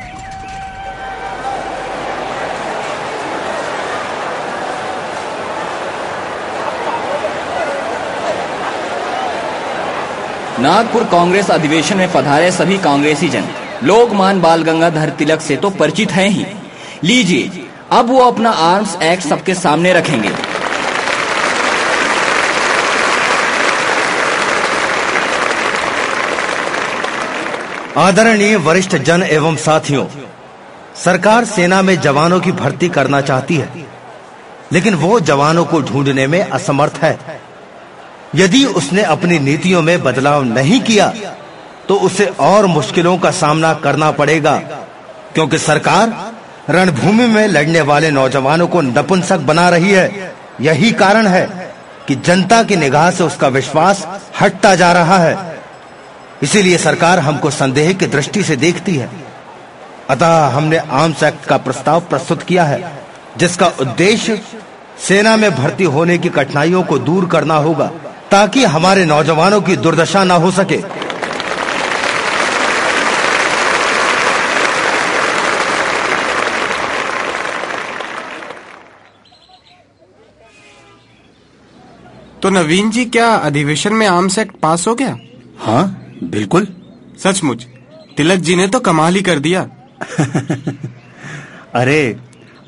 नागपुर 10.60 11.04
कांग्रेस 11.04 11.50
अधिवेशन 11.50 11.96
में 11.96 12.12
पधारे 12.12 12.50
सभी 12.52 12.78
कांग्रेसी 12.78 13.28
जन। 13.28 13.48
लोकमान 13.84 14.40
बाल 14.40 14.62
गंगाधर 14.62 15.10
तिलक 15.10 15.40
से 15.40 15.56
तो 15.56 15.70
परिचित 15.70 16.12
हैं 16.12 16.28
ही। 16.28 16.46
लीजिए। 17.04 17.68
अब 17.92 18.10
वो 18.10 18.20
अपना 18.22 18.50
आर्म्स 18.50 18.96
एक्ट 19.02 19.22
सबके 19.24 19.54
सामने 19.54 19.92
रखेंगे। 19.92 20.30
आदरणीय 27.98 28.56
वरिष्ठ 28.58 28.96
जन 28.98 29.22
एवं 29.22 29.56
साथियों, 29.58 30.06
सरकार 30.96 31.44
सेना 31.46 31.80
में 31.82 31.96
जवानों 32.00 32.40
की 32.40 32.52
भर्ती 32.54 32.88
करना 32.88 33.20
चाहती 33.22 33.56
है, 33.56 33.68
लेकिन 34.72 34.94
वो 34.96 35.18
जवानों 35.22 35.64
को 35.64 35.80
ढूँढने 35.82 36.26
में 36.26 36.40
असमर्थ 36.40 36.98
है। 37.02 37.18
यदि 38.34 38.64
उसने 38.74 39.02
अपनी 39.04 39.38
नीतियों 39.40 39.82
में 39.82 40.02
बदलाव 40.02 40.44
नहीं 40.44 40.80
किया 40.82 41.12
तो 41.88 41.94
उसे 42.00 42.26
और 42.40 42.66
मुश्किलों 42.68 43.16
का 43.18 43.30
सामना 43.32 43.72
करना 43.76 44.10
पड़ेगा, 44.12 44.56
क्योंकि 45.34 45.58
सरकार 45.60 46.32
रणभूमि 46.70 47.26
में 47.26 47.48
लड़ने 47.48 47.80
वाले 47.80 48.10
नौजवानों 48.10 48.66
को 48.68 48.80
नपुंसक 48.80 49.38
बना 49.38 49.68
रही 49.68 49.90
है। 49.90 50.34
यही 50.60 50.92
कारण 50.92 51.26
है 51.26 51.74
कि 52.08 52.14
जनता 52.14 52.62
की 52.62 52.76
निगाह 52.76 53.10
से 53.10 53.24
उसका 53.24 53.48
विश्वास 53.48 54.06
हटता 54.40 54.74
जा 54.74 54.92
रहा 54.92 55.18
है। 55.18 55.62
इसीलिए 56.42 56.78
सरकार 56.78 57.18
हमको 57.18 57.50
संदेह 57.50 57.92
की 57.92 58.06
दृष्टि 58.06 58.42
से 58.42 58.56
देखती 58.56 58.96
है। 58.96 59.08
अतः 60.10 60.46
हमने 60.46 60.76
आर्म्स 60.76 61.22
एक्ट 61.22 61.44
का 61.44 61.56
प्रस्ताव 61.56 62.00
प्रस्तुत 62.00 62.42
किया 62.42 62.64
है, 62.64 62.92
जिसका 63.36 63.66
उद्देश्य 63.80 64.40
सेना 64.98 65.36
में 65.36 65.50
भर्ती 65.54 65.84
होने 65.84 66.18
की 66.18 66.28
कठिनाइयों 66.28 66.82
को 66.82 66.98
दूर 66.98 67.26
करना 67.26 67.54
होगा, 67.54 67.90
ताकि 68.30 68.64
हमारे 68.64 69.04
नौजवानों 69.04 69.60
की 69.60 69.76
दुर्दशा 69.76 70.24
न 70.24 70.30
हो 70.30 70.50
सके। 70.50 71.03
तो 82.44 82.50
नवीन 82.50 82.90
जी 82.90 83.04
क्या 83.04 83.34
अधिवेशन 83.34 83.92
में 83.92 84.06
आर्म्स 84.06 84.38
एक्ट 84.38 84.56
पास 84.56 84.86
हो 84.88 84.94
गया? 84.94 85.18
हाँ 85.58 86.08
बिल्कुल। 86.24 86.66
सचमुच? 87.24 87.66
तिलक 88.16 88.38
जी 88.38 88.56
ने 88.56 88.68
तो 88.68 88.80
कमाल 88.80 89.14
ही 89.14 89.22
कर 89.22 89.38
दिया। 89.38 89.62
अरे 91.74 92.16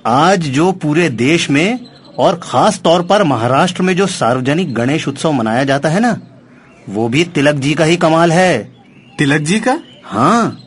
आज 0.07 0.41
जो 0.41 0.73
पूरे 0.73 1.09
देश 1.09 1.51
में 1.51 1.87
और 2.19 2.41
खास 2.43 2.81
तौर 2.81 3.03
पर 3.03 3.23
महाराष्ट्र 3.23 3.83
में 3.83 3.97
जो 3.97 4.07
सार्वजनिक 4.07 4.75
गणेश 4.75 5.09
उत्सव 5.09 5.33
मनाया 5.33 5.65
जाता 5.65 5.89
है 5.89 6.01
ना 6.01 6.21
वो 6.89 7.09
भी 7.09 7.25
तिलक 7.25 7.55
जी 7.55 7.75
का 7.75 7.85
ही 7.85 7.97
कमाल 7.97 8.33
है। 8.33 8.75
तिलक 9.19 9.41
जी 9.41 9.61
का? 9.61 9.79
हाँ 10.05 10.61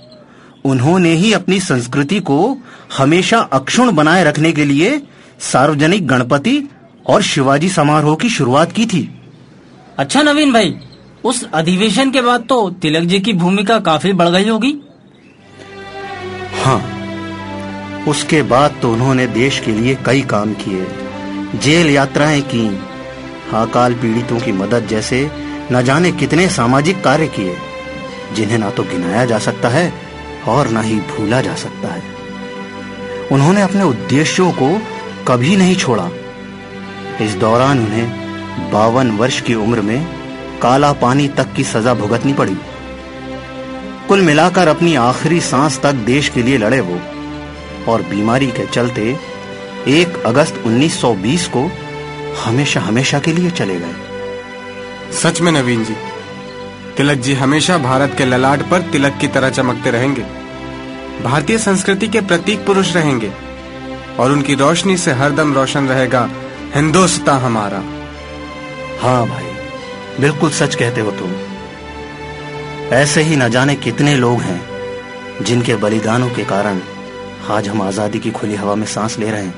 उन्होंने 0.66 1.14
ही 1.14 1.34
अपनी 1.34 1.60
संस्कृति 1.60 2.20
को 2.20 2.58
हमेशा 2.98 3.40
अक्षुण 3.40 3.92
बनाए 3.92 4.24
रखने 4.24 4.52
के 4.52 4.66
लिए 4.66 5.02
सार्वजनिक 5.40 6.08
गणपति 6.08 6.70
और 7.10 7.22
शिवाजी 7.22 7.70
समारोह 7.70 8.16
की 8.16 8.30
शुरुआत 8.30 8.72
की 8.72 8.86
थी। 8.86 9.10
अच्छा 9.98 10.22
नवीन 10.22 10.54
भाई 10.54 10.76
उस 11.26 11.44
अधिवेशन 11.54 12.12
के 12.12 12.22
बाद 12.22 12.46
तो 12.50 12.70
तिलक 12.82 13.04
जी 13.04 13.20
की 13.20 13.34
भूमिका 13.34 13.80
काफ़ी 13.80 14.14
बढ़ 14.14 14.30
गई 14.30 14.50
होगी। 14.50 14.74
हाँ 16.64 16.82
उसके 18.08 18.42
बाद 18.44 18.76
तो 18.82 18.92
उन्होंने 18.94 19.28
देश 19.28 19.60
के 19.60 19.72
लिए 19.72 19.96
कई 20.06 20.22
काम 20.22 20.54
किए। 20.54 20.86
जेल 21.56 21.90
यात्राएँ 21.90 22.42
की 22.42 22.68
अकाल 23.54 23.94
पीड़ितों 23.94 24.40
की 24.40 24.52
मदद 24.52 24.88
जैसे 24.88 25.30
न 25.72 25.82
जाने 25.84 26.12
कितने 26.12 26.48
सामाजिक 26.50 27.04
कार्य 27.04 27.28
किए 27.28 27.56
जिन्हें 28.36 28.58
ना 28.58 28.70
तो 28.70 28.84
गिनाया 28.84 29.26
जा 29.26 29.40
सकता 29.40 29.70
है 29.70 29.92
और 30.48 30.68
ना 30.68 30.82
ही 30.82 30.96
भूला 31.08 31.42
जा 31.42 31.56
सकता 31.56 31.94
है। 31.94 32.04
उन्होंने 33.32 33.62
अपने 33.62 33.84
उद्देश्यों 33.84 34.52
को 34.52 34.70
कभी 35.28 35.56
नहीं 35.56 35.76
छोड़ा। 35.76 36.10
इस 37.22 37.34
दौरान 37.36 37.80
उन्हें 37.80 38.72
बावन 38.72 39.12
वर्ष 39.12 39.40
की 39.42 39.54
उम्र 39.56 39.82
में 39.82 40.06
काला 40.62 40.92
पानी 40.94 41.28
तक 41.28 41.54
की 41.54 41.64
सजा 41.64 41.94
भुगतनी 41.94 42.34
पड़ी। 42.34 42.58
कुल 44.08 44.22
मिलाकर 44.22 44.68
अपनी 44.68 44.96
आखिरी 44.96 45.40
सांस 45.42 45.80
तक 45.80 45.94
देश 46.06 46.30
के 46.30 46.44
लिए 46.44 46.58
लड़े 46.58 46.80
वो, 46.82 47.00
और 47.88 48.02
बीमारी 48.02 48.48
के 48.48 48.66
चलते 48.66 49.16
1 49.90 50.22
अगस्त 50.26 50.64
1920 50.66 51.48
को 51.48 51.70
हमेशा 52.46 52.82
हमेशा 52.82 53.20
के 53.20 53.34
लिए 53.34 53.52
चले 53.52 53.80
गए। 53.80 55.12
सच 55.14 55.42
में 55.42 55.52
नवीन 55.52 55.84
जी, 55.84 55.96
तिलक 56.98 57.18
जी 57.18 57.34
हमेशा 57.34 57.78
भारत 57.78 58.16
के 58.18 58.26
ललाट 58.26 58.70
पर 58.70 58.82
तिलक 58.92 59.18
की 59.18 59.28
तरह 59.28 59.50
चमकते 59.50 59.92
रहेंगे। 59.92 60.26
भारतीय 61.24 61.58
संस्कृति 61.58 62.08
के 62.08 62.22
प्रतीक 62.22 62.66
पुरुष 62.66 62.96
रहेंगे, 62.96 63.32
और 64.20 64.32
उनकी 64.32 64.56
रोशनी 64.56 64.98
से 64.98 65.12
हरदम 65.12 65.54
रोशन 65.54 65.88
रहेगा 65.88 66.30
हिंदुस्तान 66.76 67.40
हमारा। 67.42 67.78
हाँ 69.02 69.28
भाई 69.28 69.46
बिल्कुल 70.20 70.50
सच 70.50 70.76
कहते 70.76 71.02
हो 71.02 71.12
तुम। 71.12 71.32
ऐसे 72.96 73.22
ही 73.22 73.36
न 73.36 73.48
जाने 73.50 73.76
कितने 73.76 74.16
लोग 74.18 74.42
हैं 74.42 75.44
जिनके 75.44 75.76
बलिदानों 75.76 76.30
के 76.30 76.44
कारण 76.46 76.82
आज 77.50 77.68
हम 77.68 77.82
आज़ादी 77.82 78.20
की 78.20 78.32
खुली 78.32 78.56
हवा 78.56 78.76
में 78.76 78.86
सांस 78.88 79.18
ले 79.20 79.32
रहे 79.32 79.44
हैं। 79.44 79.56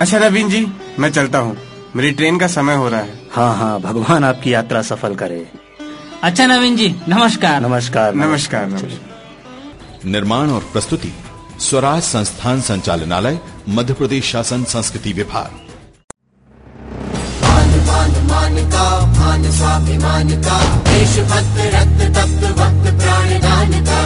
अच्छा 0.00 0.18
नवीन 0.18 0.48
जी 0.48 0.66
मैं 0.98 1.10
चलता 1.12 1.38
हूँ। 1.38 1.56
मेरी 1.96 2.10
ट्रेन 2.10 2.38
का 2.38 2.46
समय 2.48 2.74
हो 2.74 2.88
रहा 2.88 3.00
है। 3.00 3.18
हाँ 3.32 3.54
हाँ 3.56 3.80
भगवान 3.80 4.24
आपकी 4.24 4.52
यात्रा 4.54 4.82
सफल 4.82 5.14
करे। 5.14 5.46
अच्छा 6.22 6.46
नवीन 6.46 6.76
जी 6.76 6.88
नमस्कार। 7.08 7.60
नमस्कार 7.60 8.14
नमस्कार। 8.14 8.66
नमस्कार 8.66 10.08
निर्माण 10.10 10.50
और 10.50 10.68
प्रस्तुति 10.72 11.12
स्वराज 11.60 12.02
संस्थान 12.02 12.60
संचालनालय 12.60 13.40
मध्य 13.68 13.94
प्रदेश 13.94 14.30
शासन 14.32 14.64
संस्कृति 14.66 15.12
विभाग। 15.12 15.69
मान 18.00 18.26
मान 18.26 18.56
का 18.70 19.00
भान 19.00 19.42
स्वाभिमान 19.50 20.28
का। 20.28 20.58
देशभक्त 20.76 21.56
रक्त 21.74 22.00
तप्त 22.16 22.44
प्राण 22.54 22.98
प्राणदान 22.98 23.84
का। 23.84 24.00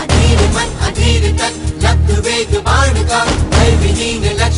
अधीर 0.00 0.38
मन, 0.48 0.68
अधीर 0.86 1.36
तक 1.38 1.54
लब्ध 1.84 2.18
वेग, 2.18 2.58
बाण 2.60 2.94
का। 3.08 3.24
भय 3.24 3.76
विहीन 3.76 4.24
लक्ष्यहीन 4.24 4.57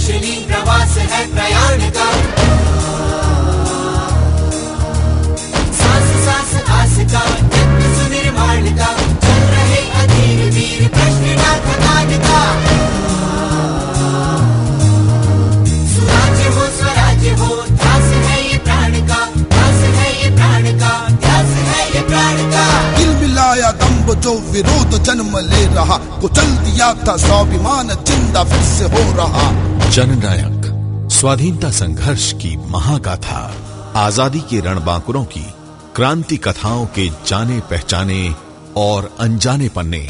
था 27.10 27.16
स्वाभिमान, 27.16 27.88
ज़िंदा 27.88 28.42
फिर 28.44 28.62
से 28.62 28.84
हो 28.84 29.12
रहा। 29.12 29.90
जननायक, 29.90 31.08
स्वाधीनता 31.12 31.70
संघर्ष 31.70 32.32
की 32.32 32.56
महागाथा। 32.56 33.40
आज़ादी 33.96 34.40
के 34.40 34.60
रणबांकुरों 34.60 35.24
की, 35.24 35.44
क्रांति 35.96 36.36
कथाओं 36.36 36.86
के 36.86 37.08
जाने 37.26 37.58
पहचाने 37.60 38.34
और 38.76 39.10
अनजाने 39.20 39.68
पन्ने। 39.68 40.08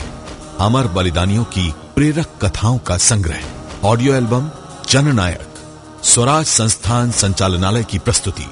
अमर 0.60 0.86
बलिदानियों 0.86 1.44
की 1.44 1.74
प्रेरक 1.94 2.38
कथाओं 2.42 2.78
का 2.78 2.96
संग्रह। 2.96 3.40
ऑडियो 3.84 4.14
एल्बम, 4.14 4.50
जननायक, 4.88 5.54
स्वराज 6.04 6.46
संस्थान 6.46 7.10
संचालनालय 7.10 7.84
की 7.84 7.98
प्रस्तुति। 7.98 8.46